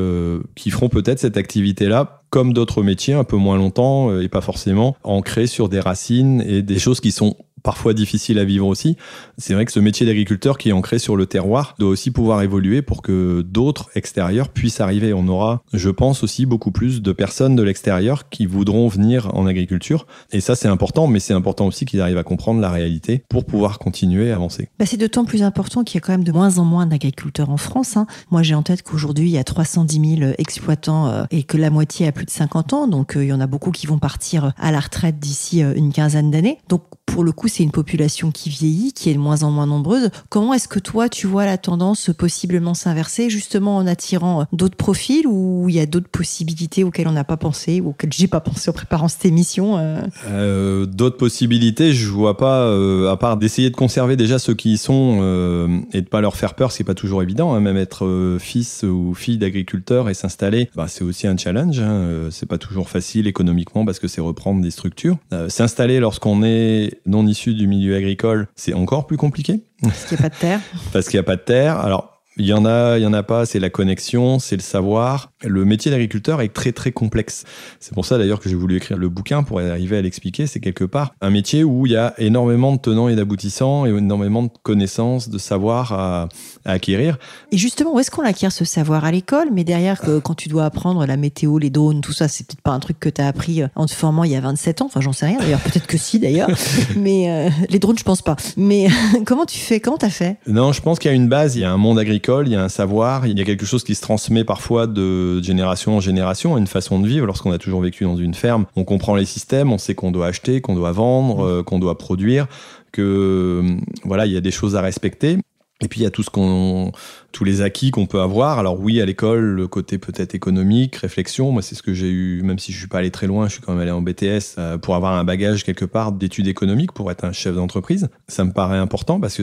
qui 0.55 0.71
feront 0.71 0.89
peut-être 0.89 1.19
cette 1.19 1.37
activité-là 1.37 2.24
comme 2.35 2.53
d'autres 2.53 2.83
métiers 2.83 3.15
un 3.15 3.23
peu 3.23 3.37
moins 3.37 3.57
longtemps 3.57 4.19
et 4.19 4.29
pas 4.29 4.41
forcément 4.41 4.97
ancrés 5.05 5.47
sur 5.47 5.69
des 5.69 5.79
racines 5.79 6.41
et 6.41 6.63
des 6.63 6.81
choses 6.81 6.99
qui 6.99 7.13
sont 7.13 7.37
parfois 7.65 7.95
difficile 7.95 8.39
à 8.39 8.45
vivre 8.45 8.69
aussi. 8.69 8.97
C'est 9.39 9.55
vrai 9.55 9.65
que 9.65 9.73
ce 9.73 9.81
métier 9.81 10.07
d'agriculteur 10.07 10.59
qui 10.59 10.69
est 10.69 10.73
ancré 10.73 11.01
sur 11.01 11.17
le 11.17 11.27
terroir 11.27 11.75
doit 11.81 11.89
aussi 11.89 12.13
pouvoir 12.13 12.43
évoluer 12.43 12.83
pour 12.83 13.03
que 13.03 13.43
d'autres 13.43 13.91
extérieurs 13.97 14.51
puissent 14.51 14.81
arriver. 14.81 15.13
On 15.13 15.27
aura, 15.27 15.63
je 15.73 15.91
pense 15.91 16.23
aussi, 16.23 16.47
beaucoup 16.47 16.71
plus 16.71 17.03
de 17.03 17.13
personnes 17.13 17.57
de 17.57 17.63
l'extérieur 17.63 18.29
qui 18.29 18.47
voudront 18.47 18.87
venir 18.87 19.35
en 19.35 19.47
agriculture. 19.47 20.07
Et 20.31 20.41
ça, 20.41 20.55
c'est 20.55 20.69
important, 20.69 21.07
mais 21.07 21.21
c'est 21.21 21.33
important 21.33 21.67
aussi 21.67 21.87
qu'ils 21.87 22.03
arrivent 22.03 22.19
à 22.19 22.23
comprendre 22.23 22.61
la 22.61 22.71
réalité 22.71 23.25
pour 23.29 23.47
pouvoir 23.47 23.79
continuer 23.79 24.31
à 24.31 24.35
avancer. 24.35 24.69
Bah, 24.79 24.85
c'est 24.85 24.99
d'autant 24.99 25.25
plus 25.25 25.43
important 25.43 25.85
qu'il 25.85 25.97
y 25.97 25.99
a 25.99 26.01
quand 26.03 26.13
même 26.13 26.25
de 26.25 26.33
moins 26.33 26.59
en 26.59 26.65
moins 26.65 26.87
d'agriculteurs 26.87 27.49
en 27.49 27.57
France. 27.57 27.97
Hein. 27.97 28.07
Moi, 28.31 28.43
j'ai 28.43 28.55
en 28.55 28.63
tête 28.63 28.83
qu'aujourd'hui, 28.83 29.29
il 29.29 29.33
y 29.33 29.39
a 29.39 29.45
310 29.45 30.19
000 30.19 30.33
exploitants 30.37 31.09
euh, 31.09 31.25
et 31.31 31.45
que 31.45 31.57
la 31.57 31.71
moitié 31.71 32.07
a 32.07 32.13
plus 32.13 32.27
de 32.27 32.31
50 32.31 32.75
ans. 32.75 32.87
Donc, 32.89 33.17
euh, 33.17 33.25
il 33.25 33.29
y 33.29 33.33
en 33.33 33.41
a 33.41 33.47
beaucoup 33.47 33.71
qui 33.71 33.87
vont 33.87 33.99
partir 33.99 34.53
à 34.59 34.71
la 34.71 34.81
retraite 34.81 35.19
d'ici 35.19 35.63
euh, 35.63 35.73
une 35.75 35.93
quinzaine 35.93 36.31
d'années. 36.31 36.59
Donc, 36.69 36.83
pour 37.07 37.25
le 37.25 37.33
coup, 37.33 37.49
c'est 37.55 37.63
une 37.63 37.71
population 37.71 38.33
qui 38.33 38.51
vieillit, 38.51 38.93
qui 38.93 39.11
est 39.11 39.15
de 39.15 39.19
moins 39.19 39.45
en 39.45 39.53
moins 39.53 39.67
nombreuse. 39.67 40.11
Comment 40.29 40.55
est-ce 40.55 40.67
que 40.67 40.81
toi, 40.81 41.09
tu 41.09 41.29
vois 41.29 41.47
la 41.47 41.57
tendance 41.57 42.11
possiblement 42.19 42.75
s'inverser, 42.75 43.31
justement 43.31 43.77
en 43.77 43.87
attirant 43.87 44.47
d'autres 44.53 44.77
profils 44.77 45.25
ou 45.27 45.69
il 45.69 45.77
y 45.77 45.81
a 45.81 45.87
d'autres 45.87 46.09
possibilités 46.09 46.83
auxquelles 46.83 47.07
on 47.07 47.13
n'a 47.13 47.23
pas 47.23 47.37
pensé 47.37 47.81
ou 47.81 47.91
auxquelles 47.91 48.13
j'ai 48.13 48.27
pas 48.27 48.41
pensé 48.41 48.71
en 48.71 48.73
préparant 48.73 49.07
cette 49.07 49.25
émission 49.25 49.79
euh? 49.79 50.01
Euh, 50.29 50.87
D'autres 50.87 51.17
possibilités, 51.17 51.93
je 51.93 52.09
vois 52.09 52.37
pas, 52.37 52.63
euh, 52.63 53.11
à 53.11 53.17
part 53.17 53.37
d'essayer 53.37 53.71
de 53.71 53.77
conserver 53.77 54.17
déjà 54.17 54.41
ceux 54.41 54.55
qui 54.55 54.73
y 54.73 54.77
sont 54.77 55.85
et 55.93 56.01
de 56.01 56.09
pas 56.09 56.21
leur 56.21 56.37
faire 56.37 56.55
peur, 56.55 56.73
c'est 56.73 56.85
pas 56.85 56.95
toujours 56.95 57.23
évident. 57.23 57.55
Hein. 57.55 57.61
même 57.61 57.77
être 57.77 58.37
fils 58.41 58.83
ou 58.83 59.15
fille 59.15 59.39
d'agriculteur 59.39 60.09
et 60.09 60.15
s'installer, 60.15 60.71
bah, 60.75 60.87
c'est 60.89 61.05
aussi 61.05 61.29
un 61.29 61.37
challenge. 61.37 61.79
Hein. 61.79 62.29
c'est 62.31 62.47
pas 62.47 62.59
toujours 62.59 62.89
facile 62.89 63.29
économiquement 63.29 63.85
parce 63.85 64.01
que 64.01 64.09
c'est 64.09 64.21
reprendre 64.21 64.61
des 64.61 64.73
structures. 64.73 65.19
S'installer 65.49 66.01
lorsqu'on 66.01 66.43
est 66.43 66.99
non 67.07 67.23
issus 67.45 67.55
du 67.55 67.67
milieu 67.67 67.97
agricole, 67.97 68.49
c'est 68.55 68.75
encore 68.75 69.07
plus 69.07 69.17
compliqué. 69.17 69.65
Parce 69.83 70.05
qu'il 70.05 70.19
n'y 70.19 70.25
a 70.25 70.29
pas 70.29 70.35
de 70.35 70.41
terre. 70.41 70.61
Parce 70.93 71.09
qu'il 71.09 71.19
n'y 71.19 71.21
a 71.21 71.25
pas 71.25 71.37
de 71.37 71.43
terre. 71.43 71.79
Alors, 71.79 72.14
il 72.37 72.47
y 72.47 72.53
en 72.53 72.65
a, 72.65 72.99
il 72.99 73.03
y 73.03 73.07
en 73.07 73.13
a 73.13 73.23
pas. 73.23 73.47
C'est 73.47 73.61
la 73.61 73.71
connexion, 73.71 74.39
c'est 74.39 74.57
le 74.57 74.63
savoir. 74.63 75.33
Le 75.43 75.65
métier 75.65 75.91
d'agriculteur 75.91 76.41
est 76.41 76.53
très 76.53 76.73
très 76.73 76.91
complexe. 76.91 77.45
C'est 77.79 77.95
pour 77.95 78.05
ça 78.05 78.19
d'ailleurs 78.19 78.41
que 78.41 78.49
j'ai 78.49 78.57
voulu 78.57 78.77
écrire 78.77 78.97
le 78.97 79.09
bouquin 79.09 79.43
pour 79.43 79.61
arriver 79.61 79.97
à 79.97 80.03
l'expliquer. 80.03 80.47
C'est 80.47 80.61
quelque 80.61 80.85
part 80.85 81.15
un 81.21 81.31
métier 81.31 81.63
où 81.63 81.87
il 81.87 81.93
y 81.93 81.97
a 81.97 82.15
énormément 82.19 82.73
de 82.73 82.79
tenants 82.79 83.09
et 83.09 83.15
d'aboutissants 83.15 83.87
et 83.87 83.91
énormément 83.91 84.43
de 84.43 84.51
connaissances, 84.63 85.29
de 85.29 85.39
savoir 85.39 85.93
à, 85.93 86.29
acquérir. 86.65 87.19
Et 87.53 87.59
justement, 87.59 87.95
où 87.95 88.01
est-ce 88.01 88.11
qu'on 88.11 88.25
acquiert 88.25 88.53
ce 88.53 88.65
savoir? 88.65 89.05
À 89.05 89.13
l'école? 89.13 89.49
Mais 89.53 89.65
derrière, 89.65 90.01
quand 90.23 90.35
tu 90.35 90.49
dois 90.49 90.65
apprendre 90.65 91.07
la 91.07 91.17
météo, 91.17 91.59
les 91.59 91.71
drones, 91.71 92.01
tout 92.01 92.13
ça, 92.13 92.27
c'est 92.27 92.47
peut-être 92.47 92.63
pas 92.63 92.73
un 92.73 92.81
truc 92.81 92.99
que 92.99 93.09
tu 93.09 93.21
as 93.21 93.29
appris 93.29 93.63
euh, 93.63 93.69
en 93.77 93.87
te 93.87 93.93
formant 93.93 94.25
il 94.25 94.33
y 94.33 94.37
a 94.37 94.41
27 94.41 94.83
ans. 94.83 94.87
Enfin, 94.87 95.01
j'en 95.01 95.13
sais 95.13 95.27
rien. 95.27 95.39
D'ailleurs, 95.39 95.61
peut-être 95.61 95.87
que 95.87 95.99
si 95.99 96.19
d'ailleurs. 96.19 96.49
Mais 96.97 97.31
euh, 97.31 97.51
les 97.69 97.79
drones, 97.79 97.99
je 97.99 98.05
pense 98.05 98.23
pas. 98.23 98.37
Mais 98.57 98.89
comment 99.27 99.45
tu 99.45 99.59
fais? 99.59 99.81
Comment 99.81 99.99
t'as 99.99 100.11
fait? 100.11 100.39
Non, 100.47 100.73
je 100.73 100.81
pense 100.81 100.99
qu'il 100.99 101.11
y 101.11 101.15
a 101.15 101.17
une 101.17 101.29
base. 101.29 101.57
Il 101.57 101.61
y 101.61 101.65
a 101.65 101.71
un 101.71 101.77
monde 101.77 101.99
agricole 101.99 102.24
il 102.29 102.49
y 102.49 102.55
a 102.55 102.63
un 102.63 102.69
savoir, 102.69 103.27
il 103.27 103.39
y 103.39 103.43
a 103.43 103.45
quelque 103.45 103.67
chose 103.67 103.85
qui 103.85 103.95
se 103.95 104.01
transmet 104.01 104.45
parfois 104.45 104.87
de 104.87 105.43
génération 105.43 105.97
en 105.97 106.01
génération, 106.01 106.57
une 106.57 106.67
façon 106.67 106.99
de 106.99 107.07
vivre. 107.07 107.27
Lorsqu'on 107.27 107.53
a 107.53 107.59
toujours 107.59 107.83
vécu 107.83 108.05
dans 108.05 108.17
une 108.17 108.35
ferme, 108.35 108.67
on 108.77 108.85
comprend 108.85 109.15
les 109.15 109.27
systèmes, 109.27 109.73
on 109.73 109.79
sait 109.79 109.95
qu'on 109.95 110.11
doit 110.11 110.27
acheter, 110.27 110.61
qu'on 110.61 110.75
doit 110.75 110.93
vendre, 110.93 111.45
mmh. 111.45 111.49
euh, 111.49 111.63
qu'on 111.63 111.79
doit 111.79 111.99
produire, 111.99 112.47
que 112.93 113.63
voilà, 114.05 114.27
il 114.27 114.33
y 114.33 114.37
a 114.37 114.41
des 114.41 114.51
choses 114.51 114.77
à 114.77 114.81
respecter. 114.81 115.39
Et 115.81 115.89
puis 115.89 116.01
il 116.01 116.03
y 116.05 116.07
a 116.07 116.11
tout 116.11 116.23
ce 116.23 116.31
qu'on, 116.31 116.93
tous 117.33 117.45
les 117.45 117.61
acquis 117.61 117.91
qu'on 117.91 118.07
peut 118.07 118.21
avoir. 118.21 118.59
Alors 118.59 118.81
oui, 118.81 119.01
à 119.01 119.07
l'école, 119.07 119.41
le 119.41 119.67
côté 119.67 119.99
peut-être 119.99 120.35
économique, 120.35 120.97
réflexion. 120.97 121.51
Moi, 121.51 121.63
c'est 121.63 121.75
ce 121.75 121.83
que 121.83 121.93
j'ai 121.93 122.09
eu, 122.09 122.43
même 122.43 122.59
si 122.59 122.73
je 122.73 122.79
suis 122.79 122.87
pas 122.87 122.99
allé 122.99 123.11
très 123.11 123.27
loin, 123.27 123.49
je 123.49 123.55
suis 123.55 123.61
quand 123.61 123.73
même 123.73 123.83
allé 123.83 123.91
en 123.91 124.01
BTS 124.01 124.57
euh, 124.57 124.79
pour 124.79 124.95
avoir 124.95 125.13
un 125.13 125.25
bagage 125.25 125.65
quelque 125.65 125.85
part 125.85 126.13
d'études 126.13 126.47
économiques 126.47 126.93
pour 126.93 127.11
être 127.11 127.25
un 127.25 127.33
chef 127.33 127.55
d'entreprise. 127.57 128.09
Ça 128.29 128.45
me 128.45 128.53
paraît 128.53 128.79
important 128.79 129.21
parce 129.21 129.37
que 129.37 129.43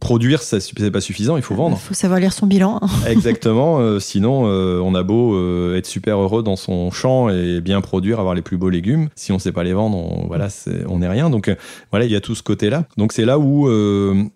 produire, 0.00 0.42
ça 0.42 0.58
c'est 0.58 0.90
pas 0.90 1.00
suffisant, 1.00 1.36
il 1.36 1.42
faut 1.42 1.54
vendre. 1.54 1.78
Il 1.80 1.86
faut 1.86 1.94
savoir 1.94 2.18
lire 2.18 2.32
son 2.32 2.46
bilan. 2.46 2.80
Exactement, 3.06 3.78
euh, 3.78 4.00
sinon 4.00 4.46
euh, 4.46 4.80
on 4.80 4.94
a 4.94 5.02
beau 5.02 5.34
euh, 5.34 5.76
être 5.76 5.86
super 5.86 6.18
heureux 6.18 6.42
dans 6.42 6.56
son 6.56 6.90
champ 6.90 7.28
et 7.28 7.60
bien 7.60 7.80
produire, 7.80 8.18
avoir 8.18 8.34
les 8.34 8.42
plus 8.42 8.56
beaux 8.56 8.70
légumes, 8.70 9.08
si 9.14 9.30
on 9.30 9.38
sait 9.38 9.52
pas 9.52 9.62
les 9.62 9.72
vendre, 9.72 9.96
on, 9.96 10.26
voilà, 10.26 10.48
on 10.88 10.98
n'est 10.98 11.08
rien. 11.08 11.30
Donc 11.30 11.54
voilà, 11.90 12.06
il 12.06 12.10
y 12.10 12.16
a 12.16 12.20
tout 12.20 12.34
ce 12.34 12.42
côté-là. 12.42 12.86
Donc 12.96 13.12
c'est 13.12 13.24
là 13.24 13.38
où 13.38 13.68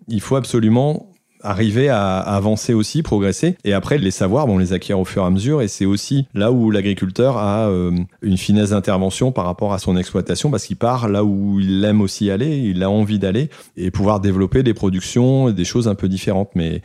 il 0.07 0.21
faut 0.21 0.35
absolument 0.35 1.09
arriver 1.45 1.89
à, 1.89 2.17
avancer 2.17 2.73
aussi, 2.73 3.03
progresser. 3.03 3.55
Et 3.63 3.73
après, 3.73 3.97
les 3.97 4.11
savoirs, 4.11 4.47
bon, 4.47 4.55
on 4.55 4.57
les 4.57 4.73
acquiert 4.73 4.99
au 4.99 5.05
fur 5.05 5.23
et 5.23 5.25
à 5.25 5.29
mesure. 5.29 5.61
Et 5.61 5.67
c'est 5.67 5.85
aussi 5.85 6.27
là 6.33 6.51
où 6.51 6.71
l'agriculteur 6.71 7.37
a 7.37 7.69
euh, 7.69 7.91
une 8.21 8.37
finesse 8.37 8.71
d'intervention 8.71 9.31
par 9.31 9.45
rapport 9.45 9.73
à 9.73 9.79
son 9.79 9.95
exploitation, 9.97 10.49
parce 10.49 10.65
qu'il 10.65 10.77
part 10.77 11.07
là 11.07 11.23
où 11.23 11.59
il 11.59 11.83
aime 11.85 12.01
aussi 12.01 12.31
aller, 12.31 12.57
il 12.57 12.83
a 12.83 12.89
envie 12.89 13.19
d'aller, 13.19 13.49
et 13.77 13.91
pouvoir 13.91 14.19
développer 14.19 14.63
des 14.63 14.73
productions, 14.73 15.51
des 15.51 15.65
choses 15.65 15.87
un 15.87 15.95
peu 15.95 16.09
différentes. 16.09 16.49
Mais 16.55 16.81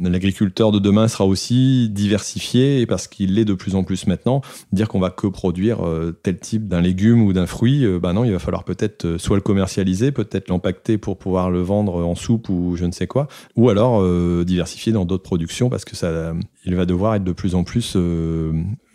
L'agriculteur 0.00 0.72
de 0.72 0.78
demain 0.78 1.08
sera 1.08 1.26
aussi 1.26 1.88
diversifié 1.90 2.86
parce 2.86 3.06
qu'il 3.06 3.34
l'est 3.34 3.44
de 3.44 3.54
plus 3.54 3.74
en 3.74 3.84
plus 3.84 4.06
maintenant. 4.06 4.40
Dire 4.72 4.88
qu'on 4.88 5.00
va 5.00 5.10
que 5.10 5.26
produire 5.26 5.86
euh, 5.86 6.18
tel 6.22 6.38
type 6.38 6.68
d'un 6.68 6.80
légume 6.80 7.22
ou 7.22 7.32
d'un 7.32 7.46
fruit, 7.46 7.86
bah 7.98 8.12
non, 8.12 8.24
il 8.24 8.32
va 8.32 8.38
falloir 8.38 8.64
peut-être 8.64 9.04
euh, 9.04 9.18
soit 9.18 9.36
le 9.36 9.42
commercialiser, 9.42 10.10
peut-être 10.10 10.48
l'empacter 10.48 10.96
pour 10.96 11.18
pouvoir 11.18 11.50
le 11.50 11.60
vendre 11.60 12.04
en 12.04 12.14
soupe 12.14 12.48
ou 12.48 12.76
je 12.76 12.84
ne 12.86 12.92
sais 12.92 13.06
quoi, 13.06 13.28
ou 13.56 13.68
alors 13.68 14.04
diversifier 14.44 14.92
dans 14.92 15.04
d'autres 15.04 15.22
productions 15.22 15.68
parce 15.68 15.84
que 15.84 15.96
ça, 15.96 16.32
il 16.64 16.74
va 16.74 16.86
devoir 16.86 17.14
être 17.14 17.24
de 17.24 17.32
plus 17.32 17.54
en 17.54 17.64
plus, 17.64 17.96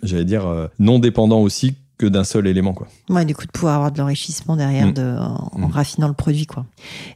j'allais 0.04 0.26
dire, 0.26 0.70
non 0.80 1.00
dépendant 1.00 1.42
aussi 1.42 1.76
que 1.98 2.06
d'un 2.06 2.24
seul 2.24 2.48
élément. 2.48 2.74
Quoi. 2.74 2.88
Ouais, 3.10 3.26
du 3.26 3.36
coup, 3.36 3.46
de 3.46 3.52
pouvoir 3.52 3.76
avoir 3.76 3.92
de 3.92 3.98
l'enrichissement 3.98 4.56
derrière 4.56 4.88
mm. 4.88 4.94
de, 4.94 5.18
en, 5.20 5.52
mm. 5.60 5.66
raffinant 5.66 6.08
le 6.08 6.14
produit. 6.14 6.46
Quoi. 6.46 6.66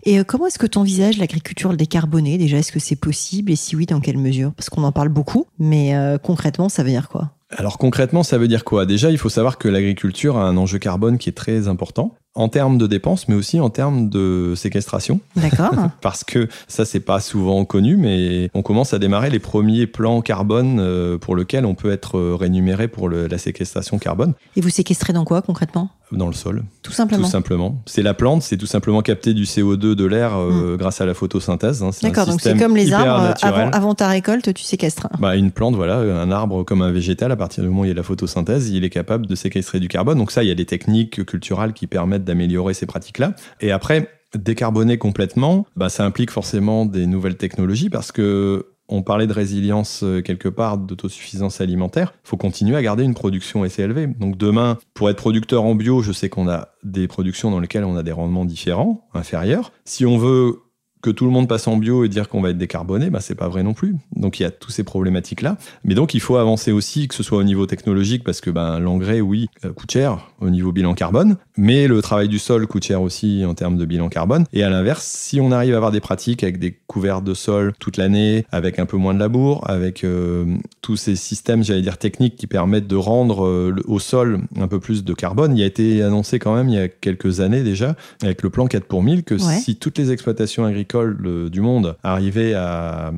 Et 0.03 0.19
euh, 0.19 0.23
comment 0.23 0.47
est-ce 0.47 0.59
que 0.59 0.67
tu 0.67 0.77
envisages 0.77 1.17
l'agriculture 1.17 1.75
décarbonée 1.75 2.37
Déjà, 2.37 2.57
est-ce 2.57 2.71
que 2.71 2.79
c'est 2.79 2.95
possible? 2.95 3.51
Et 3.51 3.55
si 3.55 3.75
oui, 3.75 3.85
dans 3.85 3.99
quelle 3.99 4.17
mesure? 4.17 4.53
Parce 4.53 4.69
qu'on 4.69 4.83
en 4.83 4.91
parle 4.91 5.09
beaucoup, 5.09 5.47
mais 5.57 5.95
euh, 5.95 6.17
concrètement, 6.17 6.69
ça 6.69 6.83
veut 6.83 6.89
dire 6.89 7.09
quoi? 7.09 7.31
Alors 7.57 7.79
concrètement, 7.79 8.21
ça 8.21 8.37
veut 8.37 8.47
dire 8.47 8.63
quoi? 8.63 8.85
Déjà, 8.85 9.09
il 9.09 9.17
faut 9.17 9.29
savoir 9.29 9.57
que 9.57 9.67
l'agriculture 9.67 10.37
a 10.37 10.43
un 10.43 10.55
enjeu 10.55 10.77
carbone 10.77 11.17
qui 11.17 11.29
est 11.29 11.33
très 11.33 11.67
important 11.67 12.13
en 12.35 12.47
termes 12.47 12.77
de 12.77 12.87
dépenses, 12.87 13.27
mais 13.27 13.35
aussi 13.35 13.59
en 13.59 13.69
termes 13.69 14.09
de 14.09 14.53
séquestration. 14.55 15.19
D'accord. 15.35 15.73
Parce 16.01 16.23
que 16.23 16.47
ça, 16.67 16.85
c'est 16.85 16.99
pas 16.99 17.19
souvent 17.19 17.65
connu, 17.65 17.97
mais 17.97 18.49
on 18.53 18.61
commence 18.61 18.93
à 18.93 18.99
démarrer 18.99 19.29
les 19.29 19.39
premiers 19.39 19.87
plans 19.87 20.21
carbone 20.21 20.79
euh, 20.79 21.17
pour 21.17 21.35
lesquels 21.35 21.65
on 21.65 21.75
peut 21.75 21.91
être 21.91 22.19
rémunéré 22.35 22.87
pour 22.87 23.09
la 23.09 23.37
séquestration 23.37 23.97
carbone. 23.97 24.33
Et 24.55 24.61
vous 24.61 24.69
séquestrez 24.69 25.13
dans 25.13 25.25
quoi 25.25 25.41
concrètement? 25.41 25.89
Dans 26.11 26.27
le 26.27 26.33
sol. 26.33 26.63
Tout 26.81 26.91
simplement. 26.91 27.25
Tout 27.25 27.29
simplement. 27.29 27.81
C'est 27.85 28.01
la 28.01 28.15
plante, 28.15 28.41
c'est 28.41 28.57
tout 28.57 28.65
simplement 28.65 29.03
capter 29.03 29.35
du 29.35 29.43
CO2 29.43 29.93
de 29.93 30.05
l'air 30.05 30.35
euh, 30.35 30.73
hmm. 30.73 30.77
grâce 30.77 31.01
à 31.01 31.05
la 31.05 31.13
photosynthèse. 31.13 31.83
Hein. 31.83 31.91
D'accord, 32.01 32.25
donc 32.25 32.41
c'est 32.41 32.57
comme 32.57 32.75
les 32.75 32.93
arbres. 32.93 33.35
Avant, 33.43 33.69
avant, 33.69 33.93
ta 33.93 34.07
récolte, 34.07 34.51
tu 34.53 34.63
séquestres. 34.63 35.07
Bah, 35.19 35.35
une 35.35 35.51
plante, 35.51 35.75
voilà, 35.75 35.97
un 35.97 36.31
arbre 36.31 36.63
comme 36.63 36.81
un 36.81 36.91
végétal, 36.91 37.31
à 37.31 37.35
partir 37.35 37.63
du 37.63 37.69
moment 37.69 37.81
où 37.81 37.85
il 37.85 37.89
y 37.89 37.91
a 37.91 37.95
la 37.95 38.03
photosynthèse, 38.03 38.69
il 38.69 38.83
est 38.83 38.89
capable 38.89 39.27
de 39.27 39.35
séquestrer 39.35 39.79
du 39.79 39.87
carbone. 39.87 40.17
Donc 40.17 40.31
ça, 40.31 40.43
il 40.43 40.47
y 40.47 40.51
a 40.51 40.55
des 40.55 40.65
techniques 40.65 41.23
culturelles 41.25 41.73
qui 41.73 41.85
permettent 41.85 42.18
d'améliorer 42.23 42.73
ces 42.73 42.85
pratiques-là. 42.85 43.35
Et 43.61 43.71
après, 43.71 44.09
décarboner 44.37 44.97
complètement, 44.97 45.65
bah, 45.75 45.89
ça 45.89 46.05
implique 46.05 46.31
forcément 46.31 46.85
des 46.85 47.07
nouvelles 47.07 47.37
technologies 47.37 47.89
parce 47.89 48.11
que 48.11 48.67
on 48.91 49.03
parlait 49.03 49.27
de 49.27 49.33
résilience 49.33 50.01
euh, 50.03 50.21
quelque 50.21 50.49
part, 50.49 50.79
d'autosuffisance 50.79 51.61
alimentaire. 51.61 52.13
Il 52.25 52.29
faut 52.29 52.37
continuer 52.37 52.75
à 52.75 52.81
garder 52.81 53.03
une 53.03 53.13
production 53.13 53.61
assez 53.61 53.83
élevée. 53.83 54.07
Donc 54.07 54.35
demain, 54.35 54.79
pour 54.95 55.09
être 55.11 55.17
producteur 55.17 55.63
en 55.63 55.75
bio, 55.75 56.01
je 56.01 56.11
sais 56.11 56.27
qu'on 56.27 56.49
a 56.49 56.69
des 56.83 57.07
productions 57.07 57.51
dans 57.51 57.59
lesquelles 57.59 57.83
on 57.83 57.95
a 57.95 58.03
des 58.03 58.11
rendements 58.11 58.45
différents, 58.45 59.07
inférieurs. 59.13 59.71
Si 59.85 60.07
on 60.07 60.17
veut 60.17 60.57
que 61.01 61.09
tout 61.09 61.25
le 61.25 61.31
monde 61.31 61.47
passe 61.47 61.67
en 61.67 61.77
bio 61.77 62.03
et 62.03 62.09
dire 62.09 62.27
qu'on 62.27 62.41
va 62.41 62.49
être 62.49 62.57
décarboné, 62.57 63.09
bah, 63.09 63.19
c'est 63.21 63.35
pas 63.35 63.47
vrai 63.47 63.63
non 63.63 63.73
plus. 63.73 63.95
Donc 64.15 64.39
il 64.39 64.43
y 64.43 64.45
a 64.45 64.51
toutes 64.51 64.71
ces 64.71 64.83
problématiques-là. 64.83 65.57
Mais 65.85 65.95
donc 65.95 66.13
il 66.13 66.19
faut 66.19 66.35
avancer 66.35 66.71
aussi, 66.71 67.07
que 67.07 67.15
ce 67.15 67.23
soit 67.23 67.37
au 67.37 67.43
niveau 67.43 67.65
technologique, 67.65 68.23
parce 68.23 68.41
que 68.41 68.49
ben, 68.49 68.79
l'engrais, 68.79 69.21
oui, 69.21 69.47
euh, 69.65 69.71
coûte 69.71 69.91
cher 69.91 70.29
au 70.41 70.49
niveau 70.49 70.71
bilan 70.71 70.93
carbone, 70.93 71.37
mais 71.57 71.87
le 71.87 72.01
travail 72.01 72.27
du 72.27 72.39
sol 72.39 72.67
coûte 72.67 72.83
cher 72.83 73.01
aussi 73.01 73.43
en 73.45 73.53
termes 73.53 73.77
de 73.77 73.85
bilan 73.85 74.09
carbone. 74.09 74.45
Et 74.53 74.63
à 74.63 74.69
l'inverse, 74.69 75.05
si 75.05 75.39
on 75.39 75.51
arrive 75.51 75.73
à 75.73 75.77
avoir 75.77 75.91
des 75.91 75.99
pratiques 75.99 76.43
avec 76.43 76.59
des 76.59 76.77
couverts 76.87 77.21
de 77.21 77.33
sol 77.33 77.73
toute 77.79 77.97
l'année, 77.97 78.45
avec 78.51 78.79
un 78.79 78.85
peu 78.85 78.97
moins 78.97 79.13
de 79.13 79.19
labour, 79.19 79.69
avec 79.69 80.03
euh, 80.03 80.45
tous 80.81 80.97
ces 80.97 81.15
systèmes, 81.15 81.63
j'allais 81.63 81.81
dire 81.81 81.97
techniques, 81.97 82.35
qui 82.35 82.47
permettent 82.47 82.87
de 82.87 82.95
rendre 82.95 83.45
euh, 83.45 83.75
au 83.85 83.99
sol 83.99 84.41
un 84.59 84.67
peu 84.67 84.79
plus 84.79 85.03
de 85.03 85.13
carbone, 85.13 85.55
il 85.55 85.63
a 85.63 85.65
été 85.65 86.03
annoncé 86.03 86.39
quand 86.39 86.55
même 86.55 86.67
il 86.69 86.75
y 86.75 86.79
a 86.79 86.87
quelques 86.87 87.39
années 87.39 87.63
déjà, 87.63 87.95
avec 88.21 88.41
le 88.41 88.49
plan 88.49 88.67
4 88.67 88.85
pour 88.85 89.01
1000, 89.03 89.23
que 89.23 89.37
si 89.37 89.77
toutes 89.77 89.97
les 89.97 90.11
exploitations 90.11 90.65
agricoles 90.65 90.88
du 90.95 91.61
monde 91.61 91.97
arrivait 92.03 92.53
à, 92.53 93.11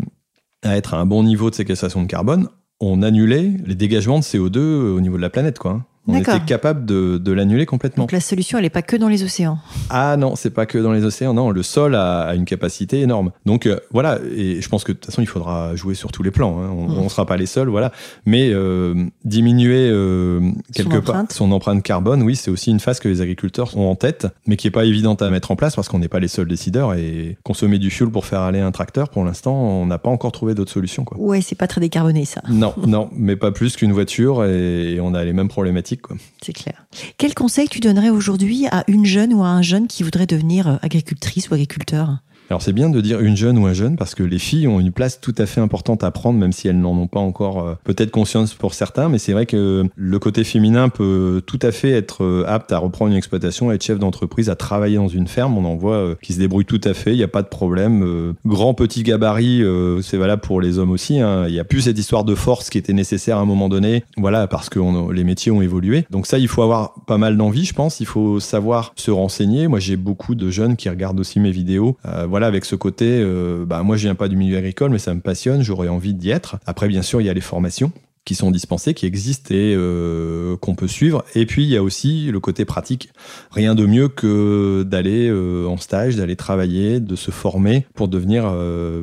être 0.64 0.94
à 0.94 0.98
un 0.98 1.06
bon 1.06 1.24
niveau 1.24 1.50
de 1.50 1.56
séquestration 1.56 2.02
de 2.02 2.08
carbone, 2.08 2.50
on 2.80 3.02
annulait 3.02 3.54
les 3.66 3.76
dégagements 3.76 4.20
de 4.20 4.24
CO2 4.24 4.58
au 4.58 5.02
niveau 5.02 5.18
de 5.18 5.22
la 5.22 5.30
planète. 5.30 5.60
Quoi. 5.60 5.86
On 6.12 6.18
était 6.38 6.46
capable 6.46 6.86
de, 6.86 7.18
de 7.18 7.32
l'annuler 7.32 7.66
complètement. 7.66 8.04
Donc 8.04 8.12
la 8.12 8.20
solution, 8.20 8.58
elle 8.58 8.64
n'est 8.64 8.70
pas 8.70 8.82
que 8.82 8.96
dans 8.96 9.08
les 9.10 9.24
océans. 9.24 9.58
Ah 9.90 10.18
non, 10.18 10.36
c'est 10.36 10.50
pas 10.50 10.66
que 10.66 10.78
dans 10.78 10.92
les 10.92 11.04
océans, 11.06 11.34
non, 11.34 11.52
le 11.52 11.64
sol 11.64 11.96
a, 11.96 12.22
a 12.22 12.36
une 12.36 12.46
capacité 12.46 13.02
énorme. 13.02 13.32
Donc 13.46 13.66
euh, 13.66 13.80
voilà, 13.92 14.20
et 14.36 14.62
je 14.62 14.70
pense 14.70 14.84
que 14.84 14.92
de 14.92 14.98
toute 14.98 15.08
façon, 15.08 15.22
il 15.22 15.28
faudra 15.28 15.76
jouer 15.76 15.96
sur 15.96 16.12
tous 16.12 16.24
les 16.24 16.32
plans. 16.32 16.62
hein. 16.62 16.70
On 16.72 16.88
Mm. 17.02 17.04
ne 17.04 17.10
sera 17.10 17.26
pas 17.26 17.38
les 17.38 17.46
seuls, 17.46 17.70
voilà. 17.70 17.92
Mais 18.26 18.50
euh, 18.54 19.06
diminuer 19.26 19.90
euh, 19.90 20.40
quelque 20.74 20.98
part 20.98 21.24
son 21.30 21.52
empreinte 21.52 21.84
carbone, 21.84 22.22
oui, 22.24 22.36
c'est 22.36 22.52
aussi 22.52 22.70
une 22.72 22.80
phase 22.80 23.00
que 23.00 23.08
les 23.08 23.22
agriculteurs 23.22 23.78
ont 23.78 23.90
en 23.90 23.96
tête, 23.96 24.28
mais 24.48 24.58
qui 24.58 24.68
est 24.68 24.72
pas 24.72 24.86
évidente 24.86 25.22
à 25.22 25.30
mettre 25.30 25.52
en 25.52 25.56
place 25.56 25.76
parce 25.76 25.88
qu'on 25.90 26.00
n'est 26.00 26.08
pas 26.08 26.20
les 26.20 26.28
seuls 26.28 26.48
décideurs. 26.48 26.94
Et 26.96 27.38
consommer 27.44 27.80
du 27.80 27.90
fuel 27.90 28.10
pour 28.10 28.26
faire 28.26 28.42
aller 28.42 28.60
un 28.60 28.72
tracteur, 28.72 29.10
pour 29.10 29.24
l'instant, 29.24 29.54
on 29.54 29.86
n'a 29.86 29.98
pas 29.98 30.10
encore 30.10 30.32
trouvé 30.32 30.54
d'autres 30.56 30.72
solutions. 30.72 31.04
Quoi. 31.04 31.18
Ouais, 31.20 31.42
c'est 31.42 31.56
pas 31.56 31.68
très 31.68 31.82
décarboné, 31.82 32.26
ça. 32.26 32.42
Non, 32.50 32.74
non, 32.88 33.10
mais 33.16 33.36
pas 33.36 33.52
plus 33.52 33.76
qu'une 33.76 33.92
voiture 33.94 34.44
et, 34.46 34.94
et 34.96 35.00
on 35.02 35.14
a 35.14 35.24
les 35.24 35.34
mêmes 35.34 35.48
problématiques. 35.50 36.01
C'est 36.42 36.54
clair. 36.54 36.86
Quel 37.18 37.34
conseil 37.34 37.68
tu 37.68 37.80
donnerais 37.80 38.10
aujourd'hui 38.10 38.68
à 38.68 38.84
une 38.88 39.06
jeune 39.06 39.34
ou 39.34 39.44
à 39.44 39.48
un 39.48 39.62
jeune 39.62 39.88
qui 39.88 40.04
voudrait 40.04 40.28
devenir 40.28 40.68
euh, 40.68 40.76
agricultrice 40.82 41.50
ou 41.50 41.54
agriculteur? 41.54 42.20
Alors 42.52 42.62
c'est 42.62 42.74
bien 42.74 42.90
de 42.90 43.00
dire 43.00 43.22
une 43.22 43.38
jeune 43.38 43.58
ou 43.58 43.66
un 43.66 43.72
jeune 43.72 43.96
parce 43.96 44.14
que 44.14 44.24
les 44.24 44.38
filles 44.38 44.68
ont 44.68 44.82
une 44.82 44.92
place 44.92 45.22
tout 45.22 45.34
à 45.38 45.46
fait 45.46 45.62
importante 45.62 46.04
à 46.04 46.12
prendre 46.12 46.38
même 46.38 46.52
si 46.52 46.68
elles 46.68 46.78
n'en 46.78 46.92
ont 46.98 47.08
pas 47.08 47.22
encore 47.22 47.66
euh, 47.66 47.76
peut-être 47.86 48.12
conscience 48.12 48.56
pour 48.56 48.74
certains 48.74 49.08
mais 49.08 49.20
c'est 49.20 49.32
vrai 49.32 49.46
que 49.46 49.86
le 49.96 50.20
côté 50.20 50.44
féminin 50.44 50.90
peut 50.90 51.42
tout 51.48 51.60
à 51.62 51.72
fait 51.72 51.92
être 51.92 52.26
euh, 52.26 52.44
apte 52.46 52.74
à 52.74 52.78
reprendre 52.78 53.12
une 53.12 53.18
exploitation, 53.18 53.70
à 53.70 53.76
être 53.76 53.84
chef 53.86 54.00
d'entreprise, 54.00 54.50
à 54.50 54.58
travailler 54.58 54.98
dans 54.98 55.08
une 55.08 55.28
ferme. 55.28 55.58
On 55.58 55.64
en 55.64 55.76
voit 55.76 55.96
euh, 55.96 56.16
qui 56.22 56.34
se 56.34 56.40
débrouillent 56.40 56.66
tout 56.66 56.82
à 56.84 56.94
fait, 56.94 57.12
il 57.14 57.18
n'y 57.18 57.24
a 57.24 57.30
pas 57.30 57.42
de 57.42 57.48
problème. 57.48 58.04
Euh, 58.04 58.34
grand 58.46 58.74
petit 58.74 59.04
gabarit, 59.04 59.64
c'est 60.02 60.18
valable 60.18 60.42
pour 60.42 60.60
les 60.60 60.78
hommes 60.78 60.92
aussi. 60.92 61.22
hein. 61.22 61.46
Il 61.48 61.54
n'y 61.54 61.60
a 61.60 61.64
plus 61.64 61.82
cette 61.82 61.98
histoire 61.98 62.26
de 62.26 62.36
force 62.36 62.70
qui 62.70 62.78
était 62.78 62.92
nécessaire 62.92 63.38
à 63.38 63.40
un 63.40 63.46
moment 63.46 63.70
donné, 63.70 64.04
voilà 64.18 64.48
parce 64.48 64.70
que 64.70 64.80
les 65.14 65.24
métiers 65.24 65.54
ont 65.54 65.62
évolué. 65.62 66.06
Donc 66.10 66.28
ça 66.28 66.38
il 66.38 66.50
faut 66.50 66.64
avoir 66.64 66.96
pas 67.08 67.18
mal 67.18 67.38
d'envie 67.38 67.64
je 67.64 67.74
pense, 67.74 68.02
il 68.02 68.06
faut 68.06 68.42
savoir 68.42 68.92
se 68.98 69.12
renseigner. 69.12 69.70
Moi 69.70 69.80
j'ai 69.80 69.96
beaucoup 69.96 70.36
de 70.36 70.50
jeunes 70.50 70.76
qui 70.76 70.90
regardent 70.90 71.20
aussi 71.22 71.40
mes 71.40 71.52
vidéos. 71.52 71.96
Euh, 72.06 72.28
avec 72.48 72.66
ce 72.66 72.76
côté, 72.76 73.20
euh, 73.22 73.66
bah 73.66 73.84
moi 73.84 73.98
je 73.98 74.04
viens 74.04 74.16
pas 74.16 74.28
du 74.28 74.36
milieu 74.36 74.58
agricole 74.58 74.92
mais 74.92 75.00
ça 75.00 75.14
me 75.14 75.22
passionne, 75.22 75.62
j'aurais 75.62 75.88
envie 75.88 76.14
d'y 76.14 76.30
être. 76.30 76.58
Après 76.66 76.88
bien 76.88 77.02
sûr 77.02 77.22
il 77.22 77.26
y 77.26 77.30
a 77.30 77.34
les 77.34 77.42
formations 77.42 77.92
qui 78.24 78.36
sont 78.36 78.52
dispensées, 78.52 78.94
qui 78.94 79.08
existent 79.08 79.54
et 79.54 79.74
euh, 79.76 80.56
qu'on 80.58 80.76
peut 80.76 80.88
suivre. 80.88 81.26
Et 81.34 81.48
puis 81.48 81.64
il 81.64 81.70
y 81.70 81.78
a 81.78 81.82
aussi 81.82 82.30
le 82.32 82.40
côté 82.40 82.66
pratique. 82.66 83.10
Rien 83.50 83.74
de 83.74 83.86
mieux 83.88 84.10
que 84.10 84.84
d'aller 84.84 85.28
euh, 85.28 85.66
en 85.66 85.78
stage, 85.78 86.18
d'aller 86.18 86.36
travailler, 86.36 87.00
de 87.00 87.16
se 87.16 87.32
former 87.32 87.88
pour 87.96 88.08
devenir 88.08 88.46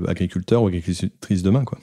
agriculteur 0.07 0.63
ou 0.63 0.69
agricultrice 0.69 1.43
demain 1.43 1.65
quoi. 1.65 1.79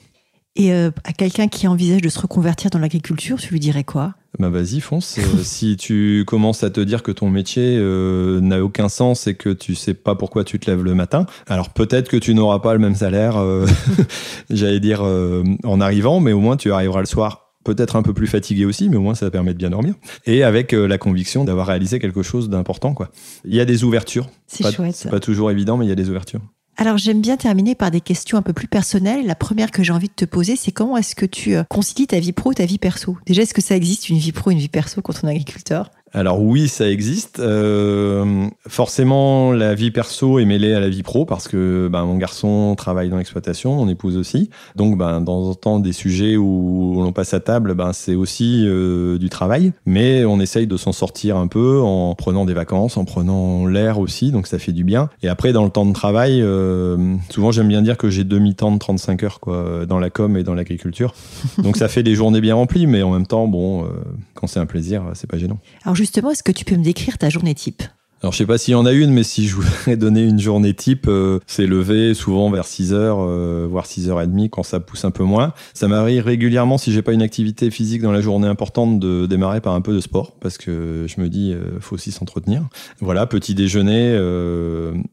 Et 0.58 0.72
à 0.72 1.12
quelqu'un 1.16 1.48
qui 1.48 1.68
envisage 1.68 2.00
de 2.00 2.08
se 2.08 2.18
reconvertir 2.18 2.70
dans 2.70 2.78
l'agriculture, 2.78 3.38
tu 3.38 3.52
lui 3.52 3.60
dirais 3.60 3.84
quoi? 3.84 4.14
Bah 4.38 4.50
vas-y, 4.50 4.80
fonce. 4.80 5.18
Euh, 5.18 5.22
si 5.42 5.76
tu 5.76 6.24
commences 6.26 6.62
à 6.62 6.70
te 6.70 6.80
dire 6.80 7.02
que 7.02 7.12
ton 7.12 7.30
métier 7.30 7.76
euh, 7.78 8.40
n'a 8.40 8.62
aucun 8.62 8.88
sens 8.88 9.26
et 9.26 9.34
que 9.34 9.50
tu 9.50 9.74
sais 9.74 9.94
pas 9.94 10.14
pourquoi 10.14 10.44
tu 10.44 10.58
te 10.58 10.70
lèves 10.70 10.82
le 10.82 10.94
matin, 10.94 11.26
alors 11.46 11.70
peut-être 11.70 12.08
que 12.08 12.16
tu 12.16 12.34
n'auras 12.34 12.58
pas 12.58 12.74
le 12.74 12.78
même 12.78 12.94
salaire, 12.94 13.38
euh, 13.38 13.66
j'allais 14.50 14.80
dire, 14.80 15.00
euh, 15.04 15.42
en 15.64 15.80
arrivant, 15.80 16.20
mais 16.20 16.32
au 16.32 16.40
moins 16.40 16.56
tu 16.56 16.72
arriveras 16.72 17.00
le 17.00 17.06
soir. 17.06 17.42
Peut-être 17.64 17.96
un 17.96 18.02
peu 18.02 18.14
plus 18.14 18.28
fatigué 18.28 18.64
aussi, 18.64 18.88
mais 18.88 18.96
au 18.96 19.00
moins 19.00 19.16
ça 19.16 19.28
permet 19.28 19.52
de 19.52 19.58
bien 19.58 19.70
dormir. 19.70 19.94
Et 20.24 20.44
avec 20.44 20.72
euh, 20.72 20.86
la 20.86 20.98
conviction 20.98 21.44
d'avoir 21.44 21.66
réalisé 21.66 21.98
quelque 21.98 22.22
chose 22.22 22.48
d'important. 22.48 22.94
quoi. 22.94 23.10
Il 23.44 23.56
y 23.56 23.60
a 23.60 23.64
des 23.64 23.82
ouvertures. 23.82 24.28
C'est 24.46 24.70
chouette. 24.70 24.94
C'est 24.94 25.10
pas 25.10 25.18
toujours 25.18 25.50
évident, 25.50 25.76
mais 25.76 25.84
il 25.84 25.88
y 25.88 25.92
a 25.92 25.96
des 25.96 26.08
ouvertures. 26.08 26.42
Alors 26.78 26.98
j'aime 26.98 27.22
bien 27.22 27.38
terminer 27.38 27.74
par 27.74 27.90
des 27.90 28.02
questions 28.02 28.36
un 28.36 28.42
peu 28.42 28.52
plus 28.52 28.68
personnelles. 28.68 29.26
La 29.26 29.34
première 29.34 29.70
que 29.70 29.82
j'ai 29.82 29.92
envie 29.92 30.08
de 30.08 30.14
te 30.14 30.26
poser, 30.26 30.56
c'est 30.56 30.72
comment 30.72 30.98
est-ce 30.98 31.14
que 31.14 31.24
tu 31.24 31.56
euh, 31.56 31.64
concilies 31.70 32.06
ta 32.06 32.20
vie 32.20 32.32
pro 32.32 32.52
ta 32.52 32.66
vie 32.66 32.76
perso? 32.76 33.16
Déjà, 33.24 33.42
est-ce 33.42 33.54
que 33.54 33.62
ça 33.62 33.76
existe 33.76 34.10
une 34.10 34.18
vie 34.18 34.32
pro 34.32 34.50
une 34.50 34.58
vie 34.58 34.68
perso 34.68 35.00
quand 35.00 35.14
on 35.24 35.28
est 35.28 35.30
agriculteur? 35.30 35.90
Alors 36.12 36.40
oui, 36.40 36.68
ça 36.68 36.88
existe. 36.88 37.40
Euh, 37.40 38.46
forcément, 38.68 39.52
la 39.52 39.74
vie 39.74 39.90
perso 39.90 40.38
est 40.38 40.44
mêlée 40.44 40.72
à 40.72 40.80
la 40.80 40.88
vie 40.88 41.02
pro 41.02 41.24
parce 41.24 41.48
que 41.48 41.88
ben, 41.90 42.04
mon 42.04 42.16
garçon 42.16 42.74
travaille 42.76 43.08
dans 43.08 43.18
l'exploitation, 43.18 43.74
mon 43.74 43.88
épouse 43.88 44.16
aussi. 44.16 44.48
Donc, 44.76 44.96
ben, 44.96 45.20
dans 45.20 45.50
un 45.50 45.54
temps, 45.54 45.80
des 45.80 45.92
sujets 45.92 46.36
où 46.36 46.94
l'on 47.02 47.12
passe 47.12 47.34
à 47.34 47.40
table, 47.40 47.74
ben, 47.74 47.92
c'est 47.92 48.14
aussi 48.14 48.64
euh, 48.66 49.18
du 49.18 49.28
travail. 49.28 49.72
Mais 49.84 50.24
on 50.24 50.38
essaye 50.38 50.66
de 50.66 50.76
s'en 50.76 50.92
sortir 50.92 51.36
un 51.36 51.48
peu 51.48 51.80
en 51.80 52.14
prenant 52.14 52.44
des 52.44 52.54
vacances, 52.54 52.96
en 52.96 53.04
prenant 53.04 53.66
l'air 53.66 53.98
aussi. 53.98 54.30
Donc, 54.30 54.46
ça 54.46 54.58
fait 54.58 54.72
du 54.72 54.84
bien. 54.84 55.10
Et 55.22 55.28
après, 55.28 55.52
dans 55.52 55.64
le 55.64 55.70
temps 55.70 55.86
de 55.86 55.92
travail, 55.92 56.40
euh, 56.40 57.16
souvent, 57.30 57.50
j'aime 57.50 57.68
bien 57.68 57.82
dire 57.82 57.96
que 57.96 58.10
j'ai 58.10 58.24
demi-temps 58.24 58.70
de 58.70 58.78
35 58.78 59.22
heures 59.24 59.40
quoi, 59.40 59.84
dans 59.86 59.98
la 59.98 60.10
com 60.10 60.36
et 60.36 60.44
dans 60.44 60.54
l'agriculture. 60.54 61.14
Donc, 61.58 61.76
ça 61.76 61.88
fait 61.88 62.04
des 62.04 62.14
journées 62.14 62.40
bien 62.40 62.54
remplies. 62.54 62.86
Mais 62.86 63.02
en 63.02 63.10
même 63.10 63.26
temps, 63.26 63.48
bon, 63.48 63.84
euh, 63.84 63.88
quand 64.34 64.46
c'est 64.46 64.60
un 64.60 64.66
plaisir, 64.66 65.02
c'est 65.14 65.28
pas 65.28 65.36
gênant. 65.36 65.58
Alors 65.84 65.95
justement, 65.96 66.30
est-ce 66.30 66.42
que 66.42 66.52
tu 66.52 66.64
peux 66.64 66.76
me 66.76 66.84
décrire 66.84 67.18
ta 67.18 67.28
journée 67.28 67.54
type? 67.54 67.82
Alors 68.22 68.32
je 68.32 68.38
sais 68.38 68.46
pas 68.46 68.56
s'il 68.56 68.72
y 68.72 68.74
en 68.74 68.86
a 68.86 68.92
une, 68.92 69.12
mais 69.12 69.22
si 69.22 69.46
je 69.46 69.54
voudrais 69.54 69.96
donner 69.98 70.22
une 70.22 70.40
journée 70.40 70.72
type, 70.72 71.06
euh, 71.06 71.38
c'est 71.46 71.66
lever 71.66 72.14
souvent 72.14 72.50
vers 72.50 72.64
6 72.64 72.94
heures, 72.94 73.18
euh, 73.20 73.68
voire 73.70 73.84
6 73.84 74.08
heures 74.08 74.22
et 74.22 74.26
demie 74.26 74.48
quand 74.48 74.62
ça 74.62 74.80
pousse 74.80 75.04
un 75.04 75.10
peu 75.10 75.22
moins. 75.22 75.52
Ça 75.74 75.86
m'arrive 75.86 76.24
régulièrement 76.24 76.78
si 76.78 76.92
j'ai 76.92 77.02
pas 77.02 77.12
une 77.12 77.20
activité 77.20 77.70
physique 77.70 78.00
dans 78.00 78.12
la 78.12 78.22
journée 78.22 78.48
importante 78.48 78.98
de 78.98 79.26
démarrer 79.26 79.60
par 79.60 79.74
un 79.74 79.82
peu 79.82 79.94
de 79.94 80.00
sport 80.00 80.32
parce 80.40 80.56
que 80.56 81.04
je 81.06 81.20
me 81.20 81.28
dis 81.28 81.52
euh, 81.52 81.78
faut 81.80 81.94
aussi 81.94 82.10
s'entretenir. 82.10 82.62
Voilà, 83.00 83.26
petit 83.26 83.54
déjeuner 83.54 84.16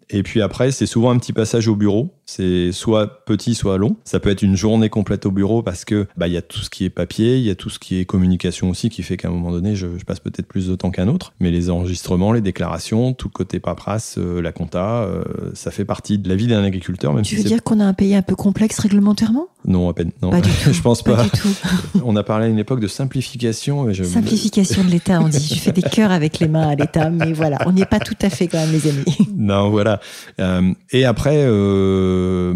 et 0.09 0.23
puis 0.23 0.41
après 0.41 0.71
c'est 0.71 0.85
souvent 0.85 1.11
un 1.11 1.17
petit 1.17 1.33
passage 1.33 1.67
au 1.67 1.75
bureau. 1.75 2.13
C'est 2.25 2.71
soit 2.71 3.25
petit, 3.25 3.55
soit 3.55 3.77
long. 3.77 3.97
Ça 4.05 4.19
peut 4.19 4.29
être 4.29 4.41
une 4.41 4.55
journée 4.55 4.89
complète 4.89 5.25
au 5.25 5.31
bureau 5.31 5.61
parce 5.61 5.85
que 5.85 6.07
bah 6.17 6.27
il 6.27 6.33
y 6.33 6.37
a 6.37 6.41
tout 6.41 6.59
ce 6.59 6.69
qui 6.69 6.85
est 6.85 6.89
papier, 6.89 7.37
il 7.37 7.43
y 7.43 7.49
a 7.49 7.55
tout 7.55 7.69
ce 7.69 7.79
qui 7.79 7.99
est 7.99 8.05
communication 8.05 8.69
aussi 8.69 8.89
qui 8.89 9.03
fait 9.03 9.17
qu'à 9.17 9.27
un 9.27 9.31
moment 9.31 9.51
donné 9.51 9.75
je, 9.75 9.97
je 9.97 10.05
passe 10.05 10.19
peut-être 10.19 10.47
plus 10.47 10.67
de 10.67 10.75
temps 10.75 10.91
qu'un 10.91 11.07
autre. 11.07 11.33
Mais 11.39 11.51
les 11.51 11.69
enregistrements, 11.69 12.31
les 12.31 12.41
déclarations, 12.41 13.13
tout 13.13 13.27
le 13.27 13.33
côté 13.33 13.59
paperasse, 13.59 14.15
euh, 14.17 14.41
la 14.41 14.51
compta, 14.51 15.03
euh, 15.03 15.23
ça 15.53 15.71
fait 15.71 15.85
partie 15.85 16.17
de 16.17 16.29
la 16.29 16.35
vie 16.35 16.47
d'un 16.47 16.63
agriculteur. 16.63 17.13
Même 17.13 17.23
Tu 17.23 17.35
si 17.35 17.41
veux 17.41 17.47
dire 17.47 17.63
qu'on 17.63 17.79
a 17.79 17.85
un 17.85 17.93
pays 17.93 18.15
un 18.15 18.21
peu 18.21 18.35
complexe 18.35 18.79
réglementairement? 18.79 19.47
Non 19.65 19.89
à 19.89 19.93
peine. 19.93 20.11
Non, 20.21 20.29
Pas 20.31 20.41
du 20.41 20.49
tout. 20.63 20.73
je 20.73 20.81
pense 20.81 21.01
Pas 21.03 21.15
pas. 21.15 21.23
du 21.23 21.29
tout. 21.31 21.49
On 22.05 22.15
a 22.15 22.23
parlé 22.23 22.45
à 22.45 22.49
une 22.49 22.59
époque 22.59 22.79
de 22.79 22.87
simplification. 22.87 23.91
Je... 23.93 24.03
Simplification 24.03 24.83
de 24.83 24.89
l'État, 24.89 25.19
on 25.21 25.27
dit. 25.27 25.53
Je 25.55 25.59
fais 25.59 25.71
des 25.71 25.81
cœurs 25.81 26.11
avec 26.11 26.39
les 26.39 26.47
mains 26.47 26.69
à 26.69 26.75
l'État, 26.75 27.09
mais 27.09 27.33
voilà, 27.33 27.57
on 27.65 27.71
n'y 27.71 27.81
est 27.81 27.85
pas 27.85 27.99
tout 27.99 28.15
à 28.21 28.29
fait 28.29 28.47
quand 28.47 28.59
même, 28.59 28.71
les 28.71 28.87
amis. 28.89 29.05
Non, 29.35 29.69
voilà. 29.69 29.99
Euh, 30.39 30.73
et 30.91 31.05
après, 31.05 31.43
euh, 31.45 32.55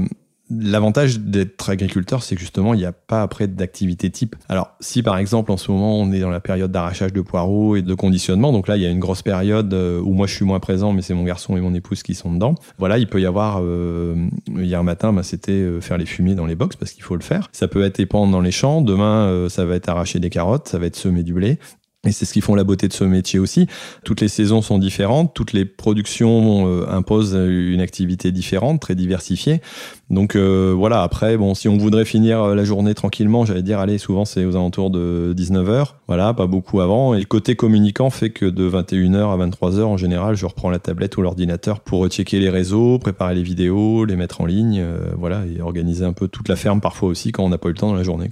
l'avantage 0.50 1.20
d'être 1.20 1.70
agriculteur, 1.70 2.24
c'est 2.24 2.36
que 2.36 2.42
justement, 2.42 2.74
il 2.74 2.78
n'y 2.78 2.86
a 2.86 2.92
pas 2.92 3.22
après 3.22 3.48
d'activité 3.48 4.10
type. 4.10 4.36
Alors, 4.50 4.76
si 4.80 5.04
par 5.04 5.18
exemple, 5.18 5.52
en 5.52 5.58
ce 5.58 5.72
moment, 5.72 6.00
on 6.00 6.12
est 6.12 6.20
dans 6.20 6.30
la 6.30 6.40
période 6.40 6.72
d'arrachage 6.72 7.14
de 7.14 7.22
poireaux 7.22 7.76
et 7.76 7.82
de 7.82 7.94
conditionnement, 7.94 8.52
donc 8.52 8.68
là, 8.68 8.78
il 8.78 8.84
y 8.84 8.86
a 8.86 8.90
une 8.90 9.00
grosse 9.00 9.22
période 9.22 9.74
euh, 9.74 10.00
où 10.00 10.14
moi, 10.14 10.28
je 10.28 10.34
suis 10.34 10.46
moins 10.46 10.60
présent, 10.60 10.94
mais 10.94 11.02
c'est 11.02 11.14
mon 11.14 11.24
garçon 11.24 11.58
et 11.58 11.62
mon 11.62 11.74
épouse 11.74 12.04
qui 12.04 12.16
sont 12.16 12.32
dedans. 12.32 12.56
Voilà, 12.78 12.98
il 12.98 13.08
peut 13.08 13.22
y 13.22 13.26
avoir, 13.26 13.62
euh, 13.62 14.16
hier 14.56 14.84
matin, 14.84 15.14
bah, 15.14 15.24
c'était 15.24 15.52
euh, 15.52 15.82
faire 15.82 15.98
les 15.98 16.06
fumiers 16.06 16.36
dans 16.36 16.46
les 16.46 16.56
box 16.56 16.76
parce 16.76 16.92
qu'il 16.92 17.04
faut 17.04 17.16
le 17.16 17.22
faire. 17.22 17.50
Ça 17.52 17.68
peut 17.68 17.84
être 17.84 18.00
épandre 18.00 18.32
dans 18.32 18.42
les 18.42 18.52
champs. 18.52 18.82
Demain, 18.82 19.28
euh, 19.28 19.50
ça 19.50 19.66
va 19.66 19.76
être 19.76 19.90
arracher 19.90 20.20
des 20.20 20.30
carottes, 20.30 20.68
ça 20.68 20.80
va 20.80 20.86
être 20.86 20.96
semer 20.96 21.24
du 21.24 21.34
blé. 21.34 21.60
Et 22.08 22.12
c'est 22.12 22.26
ce 22.26 22.34
qui 22.34 22.42
font 22.42 22.56
la 22.56 22.64
beauté 22.64 22.88
de 22.88 22.94
ce 22.94 23.04
métier 23.04 23.38
aussi. 23.40 23.68
Toutes 24.04 24.22
les 24.22 24.28
saisons 24.28 24.62
sont 24.62 24.80
différentes, 24.80 25.34
toutes 25.34 25.54
les 25.54 25.66
productions 25.66 26.68
euh, 26.68 26.86
imposent 26.90 27.36
une 27.36 27.82
activité 27.82 28.32
différente, 28.32 28.82
très 28.82 28.96
diversifiée. 28.96 29.62
Donc 30.10 30.36
euh, 30.38 30.74
voilà, 30.76 31.04
après, 31.04 31.36
bon, 31.38 31.54
si 31.54 31.68
on 31.68 31.78
voudrait 31.78 32.06
finir 32.06 32.42
euh, 32.42 32.56
la 32.56 32.64
journée 32.64 32.94
tranquillement, 32.94 33.46
j'allais 33.46 33.62
dire, 33.62 33.80
allez, 33.80 33.98
souvent 33.98 34.24
c'est 34.24 34.46
aux 34.46 34.56
alentours 34.56 34.90
de 34.90 35.34
19h, 35.36 35.96
voilà, 36.08 36.34
pas 36.34 36.48
beaucoup 36.48 36.80
avant. 36.80 37.14
Et 37.14 37.20
le 37.20 37.26
côté 37.26 37.56
communicant 37.56 38.10
fait 38.10 38.30
que 38.30 38.46
de 38.46 38.70
21h 38.70 39.34
à 39.34 39.46
23h, 39.46 39.84
en 39.84 39.98
général, 39.98 40.36
je 40.36 40.46
reprends 40.46 40.70
la 40.70 40.80
tablette 40.80 41.18
ou 41.18 41.22
l'ordinateur 41.22 41.82
pour 41.82 42.08
checker 42.08 42.40
les 42.40 42.50
réseaux, 42.50 43.00
préparer 43.00 43.36
les 43.36 43.44
vidéos, 43.44 44.06
les 44.06 44.16
mettre 44.16 44.40
en 44.40 44.46
ligne, 44.46 44.80
euh, 44.80 45.12
voilà, 45.18 45.44
et 45.46 45.62
organiser 45.62 46.06
un 46.06 46.14
peu 46.14 46.30
toute 46.30 46.48
la 46.48 46.56
ferme 46.56 46.80
parfois 46.80 47.10
aussi 47.10 47.34
quand 47.34 47.44
on 47.44 47.50
n'a 47.50 47.58
pas 47.58 47.68
eu 47.68 47.74
le 47.74 47.78
temps 47.78 47.90
dans 47.90 47.96
la 47.96 48.04
journée. 48.04 48.30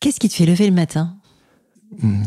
Qu'est-ce 0.00 0.20
qui 0.20 0.28
te 0.28 0.34
fait 0.34 0.46
lever 0.46 0.66
le 0.66 0.74
matin? 0.74 1.14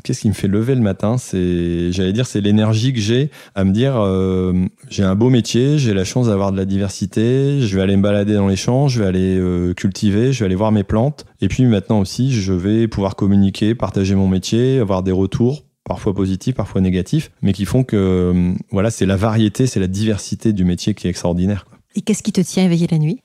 Qu'est-ce 0.04 0.22
qui 0.22 0.28
me 0.28 0.34
fait 0.34 0.48
lever 0.48 0.76
le 0.76 0.82
matin? 0.82 1.18
C'est, 1.18 1.92
j'allais 1.92 2.14
dire, 2.14 2.26
c'est 2.26 2.42
l'énergie 2.42 2.94
que 2.94 3.00
j'ai 3.00 3.30
à 3.56 3.64
me 3.64 3.72
dire, 3.72 3.96
euh, 3.98 4.54
j'ai 4.90 5.04
un 5.04 5.16
beau 5.16 5.30
métier, 5.30 5.78
j'ai 5.78 5.94
la 5.94 6.04
chance 6.04 6.28
d'avoir 6.28 6.52
de 6.52 6.58
la 6.58 6.66
diversité, 6.66 7.62
je 7.62 7.76
vais 7.76 7.82
aller 7.82 7.96
me 7.96 8.02
balader 8.02 8.34
dans 8.34 8.48
les 8.48 8.56
champs, 8.56 8.88
je 8.88 9.02
vais 9.02 9.08
aller 9.08 9.38
euh, 9.38 9.74
cultiver, 9.74 10.34
je 10.34 10.40
vais 10.40 10.46
aller 10.46 10.56
voir 10.56 10.72
mes 10.72 10.84
plantes, 10.84 11.26
et 11.40 11.48
puis 11.48 11.64
maintenant 11.66 12.00
aussi, 12.00 12.34
je 12.34 12.54
vais 12.54 12.88
pouvoir 12.88 13.16
communiquer, 13.16 13.74
partager 13.76 14.16
mon 14.16 14.28
métier, 14.28 14.80
avoir 14.80 15.04
des 15.04 15.12
retours 15.12 15.64
parfois 15.84 16.14
positifs, 16.14 16.56
parfois 16.56 16.82
négatifs, 16.82 17.32
mais 17.42 17.54
qui 17.54 17.66
font 17.66 17.84
que, 17.84 17.96
euh, 17.96 18.54
voilà, 18.72 18.92
c'est 18.92 19.06
la 19.06 19.16
variété, 19.16 19.68
c'est 19.68 19.80
la 19.80 19.88
diversité 19.88 20.54
du 20.54 20.64
métier 20.64 20.94
qui 20.94 21.08
est 21.08 21.10
extraordinaire. 21.10 21.66
Et 21.96 22.02
qu'est-ce 22.02 22.24
qui 22.24 22.32
te 22.32 22.42
tient 22.42 22.66
éveillé 22.66 22.88
la 22.90 22.98
nuit? 22.98 23.22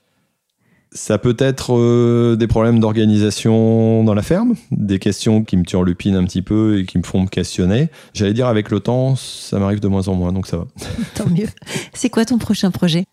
Ça 0.91 1.17
peut 1.17 1.35
être 1.37 1.75
euh, 1.75 2.35
des 2.35 2.47
problèmes 2.47 2.79
d'organisation 2.79 4.03
dans 4.03 4.13
la 4.13 4.21
ferme, 4.21 4.55
des 4.71 4.99
questions 4.99 5.43
qui 5.43 5.57
me 5.57 5.63
turlupinent 5.63 6.15
un 6.15 6.23
petit 6.23 6.41
peu 6.41 6.79
et 6.79 6.85
qui 6.85 6.97
me 6.97 7.03
font 7.03 7.21
me 7.21 7.27
questionner. 7.27 7.89
J'allais 8.13 8.33
dire 8.33 8.47
avec 8.47 8.71
le 8.71 8.79
temps, 8.79 9.15
ça 9.15 9.59
m'arrive 9.59 9.79
de 9.79 9.87
moins 9.87 10.07
en 10.07 10.15
moins, 10.15 10.31
donc 10.31 10.47
ça 10.47 10.57
va. 10.57 10.67
Tant 11.15 11.29
mieux. 11.29 11.47
C'est 11.93 12.09
quoi 12.09 12.25
ton 12.25 12.37
prochain 12.37 12.71
projet? 12.71 13.05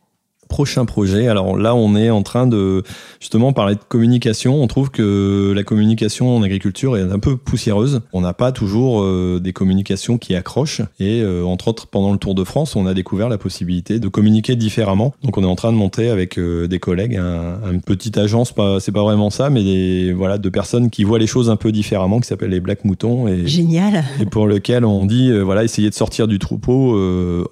Prochain 0.49 0.85
projet. 0.85 1.29
Alors 1.29 1.57
là, 1.57 1.75
on 1.75 1.97
est 1.97 2.11
en 2.11 2.23
train 2.23 2.47
de 2.47 2.83
justement 3.21 3.53
parler 3.53 3.75
de 3.75 3.81
communication. 3.89 4.63
On 4.63 4.67
trouve 4.67 4.91
que 4.91 5.53
la 5.55 5.63
communication 5.63 6.37
en 6.37 6.43
agriculture 6.43 6.97
est 6.97 7.03
un 7.03 7.19
peu 7.19 7.37
poussiéreuse. 7.37 8.01
On 8.13 8.21
n'a 8.21 8.35
pas 8.35 8.53
toujours 8.53 9.03
euh, 9.03 9.41
des 9.43 9.53
communications 9.53 10.19
qui 10.19 10.35
accrochent. 10.35 10.83
Et 11.01 11.21
euh, 11.23 11.45
entre 11.45 11.69
autres, 11.69 11.87
pendant 11.87 12.13
le 12.13 12.19
Tour 12.19 12.35
de 12.35 12.45
France, 12.45 12.77
on 12.77 12.87
a 12.87 12.95
découvert 12.95 13.29
la 13.29 13.39
possibilité 13.39 13.99
de 13.99 14.09
communiquer 14.09 14.57
différemment. 14.57 15.15
Donc 15.23 15.39
on 15.39 15.43
est 15.43 15.47
en 15.47 15.57
train 15.57 15.73
de 15.73 15.77
monter 15.77 16.11
avec 16.11 16.39
euh, 16.39 16.69
des 16.69 16.79
collègues 16.79 17.17
un, 17.17 17.73
une 17.73 17.81
petite 17.81 18.19
agence. 18.19 18.53
Pas, 18.53 18.81
c'est 18.81 18.93
pas 18.93 19.03
vraiment 19.03 19.31
ça, 19.31 19.51
mais 19.51 19.63
des, 19.63 20.13
voilà, 20.13 20.39
de 20.39 20.49
personnes 20.49 20.91
qui 20.91 21.05
voient 21.05 21.19
les 21.19 21.27
choses 21.27 21.51
un 21.51 21.57
peu 21.57 21.73
différemment, 21.73 22.21
qui 22.21 22.29
s'appellent 22.29 22.51
les 22.51 22.61
Black 22.61 22.85
Moutons. 22.85 23.29
Et, 23.29 23.47
Génial. 23.47 24.05
Et 24.21 24.27
pour 24.27 24.47
lequel 24.47 24.85
on 24.85 25.07
dit, 25.07 25.33
voilà, 25.41 25.65
essayer 25.65 25.89
de 25.89 25.95
sortir 25.95 26.29
du 26.29 26.39
troupeau, 26.39 26.99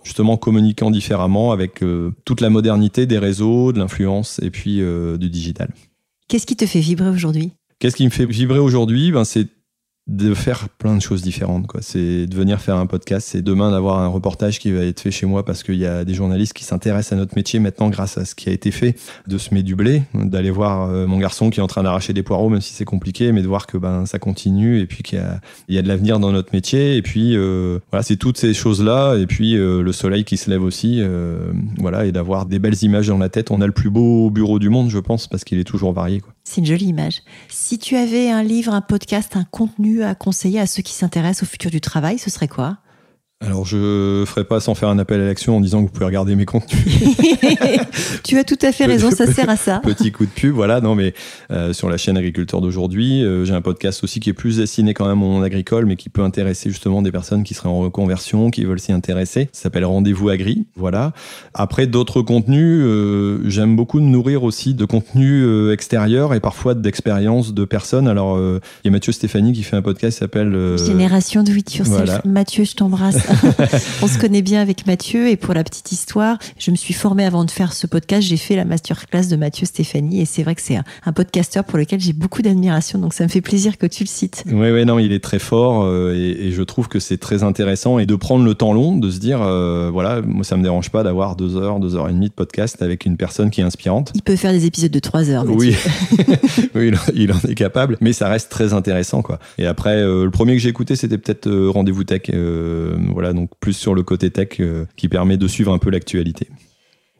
justement 0.04 0.36
communiquant 0.36 0.90
différemment 0.90 1.52
avec 1.52 1.80
toute 2.24 2.40
la 2.40 2.50
modernité 2.50 2.91
des 3.00 3.18
réseaux, 3.18 3.72
de 3.72 3.78
l'influence 3.78 4.38
et 4.42 4.50
puis 4.50 4.80
du 5.18 5.30
digital. 5.30 5.72
Qu'est-ce 6.28 6.46
qui 6.46 6.56
te 6.56 6.66
fait 6.66 6.80
vibrer 6.80 7.08
aujourd'hui? 7.08 7.52
Qu'est-ce 7.78 7.96
qui 7.96 8.04
me 8.04 8.10
fait 8.10 8.26
vibrer 8.26 8.58
aujourd'hui? 8.58 9.10
Ben, 9.12 9.24
C'est 9.24 9.48
de 10.08 10.34
faire 10.34 10.68
plein 10.68 10.96
de 10.96 11.00
choses 11.00 11.22
différentes. 11.22 11.68
Quoi. 11.68 11.80
C'est 11.80 12.26
de 12.26 12.34
venir 12.34 12.60
faire 12.60 12.76
un 12.76 12.86
podcast, 12.86 13.28
c'est 13.30 13.42
demain 13.42 13.70
d'avoir 13.70 14.00
un 14.00 14.08
reportage 14.08 14.58
qui 14.58 14.72
va 14.72 14.82
être 14.84 15.00
fait 15.00 15.12
chez 15.12 15.26
moi 15.26 15.44
parce 15.44 15.62
qu'il 15.62 15.76
y 15.76 15.86
a 15.86 16.04
des 16.04 16.12
journalistes 16.12 16.54
qui 16.54 16.64
s'intéressent 16.64 17.12
à 17.12 17.16
notre 17.16 17.36
métier 17.36 17.60
maintenant 17.60 17.88
grâce 17.88 18.18
à 18.18 18.24
ce 18.24 18.34
qui 18.34 18.48
a 18.48 18.52
été 18.52 18.72
fait, 18.72 18.96
de 19.28 19.38
semer 19.38 19.62
du 19.62 19.76
blé, 19.76 20.02
d'aller 20.12 20.50
voir 20.50 20.90
euh, 20.90 21.06
mon 21.06 21.18
garçon 21.18 21.50
qui 21.50 21.60
est 21.60 21.62
en 21.62 21.68
train 21.68 21.84
d'arracher 21.84 22.12
des 22.12 22.24
poireaux, 22.24 22.48
même 22.48 22.60
si 22.60 22.72
c'est 22.72 22.84
compliqué, 22.84 23.30
mais 23.30 23.42
de 23.42 23.46
voir 23.46 23.68
que 23.68 23.78
ben 23.78 24.04
ça 24.04 24.18
continue 24.18 24.80
et 24.80 24.86
puis 24.86 25.04
qu'il 25.04 25.20
y 25.20 25.22
a, 25.22 25.40
il 25.68 25.76
y 25.76 25.78
a 25.78 25.82
de 25.82 25.88
l'avenir 25.88 26.18
dans 26.18 26.32
notre 26.32 26.52
métier. 26.52 26.96
Et 26.96 27.02
puis 27.02 27.36
euh, 27.36 27.78
voilà, 27.92 28.02
c'est 28.02 28.16
toutes 28.16 28.38
ces 28.38 28.54
choses-là. 28.54 29.14
Et 29.18 29.26
puis 29.26 29.56
euh, 29.56 29.82
le 29.82 29.92
soleil 29.92 30.24
qui 30.24 30.36
se 30.36 30.50
lève 30.50 30.64
aussi, 30.64 31.00
voilà, 31.78 32.06
et 32.06 32.12
d'avoir 32.12 32.46
des 32.46 32.58
belles 32.58 32.82
images 32.82 33.06
dans 33.06 33.18
la 33.18 33.28
tête. 33.28 33.52
On 33.52 33.60
a 33.60 33.66
le 33.66 33.72
plus 33.72 33.90
beau 33.90 34.30
bureau 34.30 34.58
du 34.58 34.68
monde, 34.68 34.90
je 34.90 34.98
pense, 34.98 35.28
parce 35.28 35.44
qu'il 35.44 35.58
est 35.58 35.64
toujours 35.64 35.92
varié. 35.92 36.20
Quoi. 36.20 36.32
C'est 36.44 36.60
une 36.60 36.66
jolie 36.66 36.86
image. 36.86 37.22
Si 37.48 37.78
tu 37.78 37.96
avais 37.96 38.30
un 38.30 38.42
livre, 38.42 38.74
un 38.74 38.80
podcast, 38.80 39.36
un 39.36 39.44
contenu 39.44 40.02
à 40.02 40.14
conseiller 40.14 40.60
à 40.60 40.66
ceux 40.66 40.82
qui 40.82 40.92
s'intéressent 40.92 41.44
au 41.44 41.50
futur 41.50 41.70
du 41.70 41.80
travail, 41.80 42.18
ce 42.18 42.30
serait 42.30 42.48
quoi? 42.48 42.78
Alors, 43.44 43.66
je 43.66 44.24
ferai 44.26 44.44
pas 44.44 44.60
sans 44.60 44.74
faire 44.74 44.88
un 44.88 44.98
appel 44.98 45.20
à 45.20 45.24
l'action 45.24 45.56
en 45.56 45.60
disant 45.60 45.80
que 45.80 45.86
vous 45.86 45.92
pouvez 45.92 46.06
regarder 46.06 46.36
mes 46.36 46.44
contenus. 46.44 46.80
tu 48.24 48.38
as 48.38 48.44
tout 48.44 48.58
à 48.62 48.70
fait 48.70 48.86
raison, 48.86 49.10
ça 49.10 49.26
sert 49.26 49.50
à 49.50 49.56
ça. 49.56 49.80
Petit 49.82 50.12
coup 50.12 50.26
de 50.26 50.30
pub, 50.30 50.54
voilà. 50.54 50.80
Non, 50.80 50.94
mais 50.94 51.12
euh, 51.50 51.72
sur 51.72 51.88
la 51.88 51.96
chaîne 51.96 52.16
Agriculteur 52.16 52.60
d'aujourd'hui, 52.60 53.24
euh, 53.24 53.44
j'ai 53.44 53.54
un 53.54 53.60
podcast 53.60 54.04
aussi 54.04 54.20
qui 54.20 54.30
est 54.30 54.34
plus 54.34 54.58
destiné 54.58 54.94
quand 54.94 55.08
même 55.08 55.22
au 55.22 55.26
monde 55.26 55.44
agricole, 55.44 55.86
mais 55.86 55.96
qui 55.96 56.08
peut 56.08 56.22
intéresser 56.22 56.70
justement 56.70 57.02
des 57.02 57.10
personnes 57.10 57.42
qui 57.42 57.54
seraient 57.54 57.68
en 57.68 57.78
reconversion, 57.78 58.50
qui 58.50 58.64
veulent 58.64 58.80
s'y 58.80 58.92
intéresser. 58.92 59.48
Ça 59.52 59.64
s'appelle 59.64 59.84
Rendez-vous 59.84 60.28
Agri, 60.28 60.66
voilà. 60.76 61.12
Après, 61.52 61.88
d'autres 61.88 62.22
contenus, 62.22 62.80
euh, 62.84 63.40
j'aime 63.46 63.74
beaucoup 63.74 63.98
de 63.98 64.04
nourrir 64.04 64.44
aussi 64.44 64.74
de 64.74 64.84
contenus 64.84 65.72
extérieurs 65.72 66.32
et 66.34 66.40
parfois 66.40 66.74
d'expériences 66.74 67.54
de 67.54 67.64
personnes. 67.64 68.06
Alors, 68.06 68.38
il 68.38 68.86
y 68.86 68.88
a 68.88 68.90
Mathieu 68.90 69.12
Stéphanie 69.12 69.52
qui 69.52 69.64
fait 69.64 69.76
un 69.76 69.82
podcast 69.82 70.16
qui 70.16 70.20
s'appelle 70.20 70.76
Génération 70.78 71.42
de 71.42 71.52
it 71.52 71.74
yourself. 71.74 72.24
Mathieu, 72.24 72.64
je 72.64 72.74
t'embrasse. 72.74 73.31
on 74.02 74.06
se 74.06 74.18
connaît 74.18 74.42
bien 74.42 74.60
avec 74.60 74.86
Mathieu 74.86 75.28
et 75.28 75.36
pour 75.36 75.54
la 75.54 75.64
petite 75.64 75.92
histoire, 75.92 76.38
je 76.58 76.70
me 76.70 76.76
suis 76.76 76.94
formée 76.94 77.24
avant 77.24 77.44
de 77.44 77.50
faire 77.50 77.72
ce 77.72 77.86
podcast. 77.86 78.26
J'ai 78.26 78.36
fait 78.36 78.56
la 78.56 78.64
masterclass 78.64 79.28
de 79.28 79.36
Mathieu 79.36 79.66
Stéphanie 79.66 80.20
et 80.20 80.24
c'est 80.24 80.42
vrai 80.42 80.54
que 80.54 80.62
c'est 80.62 80.76
un, 80.76 81.12
podcasteur 81.12 81.64
pour 81.64 81.78
lequel 81.78 82.00
j'ai 82.00 82.12
beaucoup 82.12 82.42
d'admiration. 82.42 82.98
Donc 82.98 83.12
ça 83.12 83.24
me 83.24 83.28
fait 83.28 83.40
plaisir 83.40 83.78
que 83.78 83.86
tu 83.86 84.02
le 84.04 84.08
cites. 84.08 84.44
Oui, 84.46 84.70
oui, 84.70 84.84
non, 84.84 84.98
il 84.98 85.12
est 85.12 85.22
très 85.22 85.38
fort 85.38 85.84
euh, 85.84 86.14
et, 86.14 86.52
je 86.52 86.62
trouve 86.62 86.88
que 86.88 86.98
c'est 86.98 87.18
très 87.18 87.42
intéressant 87.42 87.98
et 87.98 88.06
de 88.06 88.14
prendre 88.14 88.44
le 88.44 88.54
temps 88.54 88.72
long, 88.72 88.96
de 88.96 89.10
se 89.10 89.18
dire, 89.18 89.40
euh, 89.42 89.90
voilà, 89.90 90.20
moi 90.22 90.44
ça 90.44 90.56
me 90.56 90.62
dérange 90.62 90.90
pas 90.90 91.02
d'avoir 91.02 91.36
deux 91.36 91.56
heures, 91.56 91.80
deux 91.80 91.96
heures 91.96 92.08
et 92.08 92.12
demie 92.12 92.28
de 92.28 92.34
podcast 92.34 92.82
avec 92.82 93.06
une 93.06 93.16
personne 93.16 93.50
qui 93.50 93.60
est 93.60 93.64
inspirante. 93.64 94.12
Il 94.14 94.22
peut 94.22 94.36
faire 94.36 94.52
des 94.52 94.66
épisodes 94.66 94.90
de 94.90 94.98
trois 94.98 95.30
heures. 95.30 95.44
Oui, 95.46 95.76
oui, 96.74 96.92
il 97.14 97.32
en 97.32 97.38
est 97.48 97.54
capable, 97.54 97.96
mais 98.00 98.12
ça 98.12 98.28
reste 98.28 98.50
très 98.50 98.72
intéressant, 98.72 99.22
quoi. 99.22 99.38
Et 99.58 99.66
après, 99.66 99.96
euh, 99.96 100.24
le 100.24 100.30
premier 100.30 100.54
que 100.54 100.60
j'ai 100.60 100.68
écouté, 100.68 100.96
c'était 100.96 101.18
peut-être 101.18 101.50
Rendez-vous 101.68 102.04
Tech. 102.04 102.22
voilà, 103.12 103.21
donc 103.32 103.50
plus 103.60 103.72
sur 103.72 103.94
le 103.94 104.02
côté 104.02 104.30
tech 104.30 104.60
euh, 104.60 104.86
qui 104.96 105.08
permet 105.08 105.36
de 105.36 105.46
suivre 105.46 105.72
un 105.72 105.78
peu 105.78 105.90
l'actualité. 105.90 106.48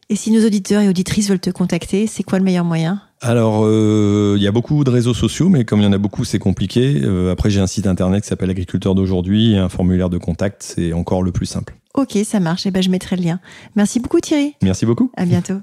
Et 0.09 0.15
si 0.15 0.31
nos 0.31 0.45
auditeurs 0.45 0.81
et 0.81 0.89
auditrices 0.89 1.29
veulent 1.29 1.39
te 1.39 1.49
contacter, 1.49 2.07
c'est 2.07 2.23
quoi 2.23 2.37
le 2.37 2.45
meilleur 2.45 2.65
moyen? 2.65 3.01
Alors, 3.21 3.61
euh, 3.63 4.35
il 4.37 4.43
y 4.43 4.47
a 4.47 4.51
beaucoup 4.51 4.83
de 4.83 4.89
réseaux 4.89 5.13
sociaux, 5.13 5.47
mais 5.47 5.63
comme 5.63 5.79
il 5.79 5.83
y 5.83 5.87
en 5.87 5.93
a 5.93 5.97
beaucoup, 5.97 6.25
c'est 6.25 6.39
compliqué. 6.39 7.01
Euh, 7.03 7.31
après, 7.31 7.49
j'ai 7.49 7.61
un 7.61 7.67
site 7.67 7.87
internet 7.87 8.23
qui 8.23 8.27
s'appelle 8.27 8.49
Agriculteur 8.49 8.95
d'aujourd'hui 8.95 9.53
et 9.53 9.57
un 9.57 9.69
formulaire 9.69 10.09
de 10.09 10.17
contact, 10.17 10.61
c'est 10.61 10.91
encore 10.91 11.23
le 11.23 11.31
plus 11.31 11.45
simple. 11.45 11.75
Ok, 11.93 12.17
ça 12.25 12.39
marche. 12.39 12.65
Et 12.65 12.69
eh 12.69 12.71
ben, 12.71 12.83
je 12.83 12.89
mettrai 12.89 13.15
le 13.15 13.23
lien. 13.23 13.39
Merci 13.75 13.99
beaucoup, 13.99 14.19
Thierry. 14.19 14.55
Merci 14.61 14.85
beaucoup. 14.85 15.09
À 15.15 15.25
bientôt. 15.25 15.55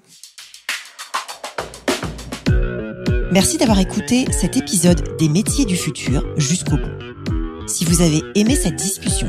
Merci 3.32 3.58
d'avoir 3.58 3.78
écouté 3.78 4.24
cet 4.32 4.56
épisode 4.56 5.16
des 5.18 5.28
métiers 5.28 5.64
du 5.64 5.76
futur 5.76 6.24
jusqu'au 6.36 6.76
bout. 6.76 7.68
Si 7.68 7.84
vous 7.84 8.00
avez 8.00 8.22
aimé 8.34 8.56
cette 8.56 8.74
discussion, 8.74 9.28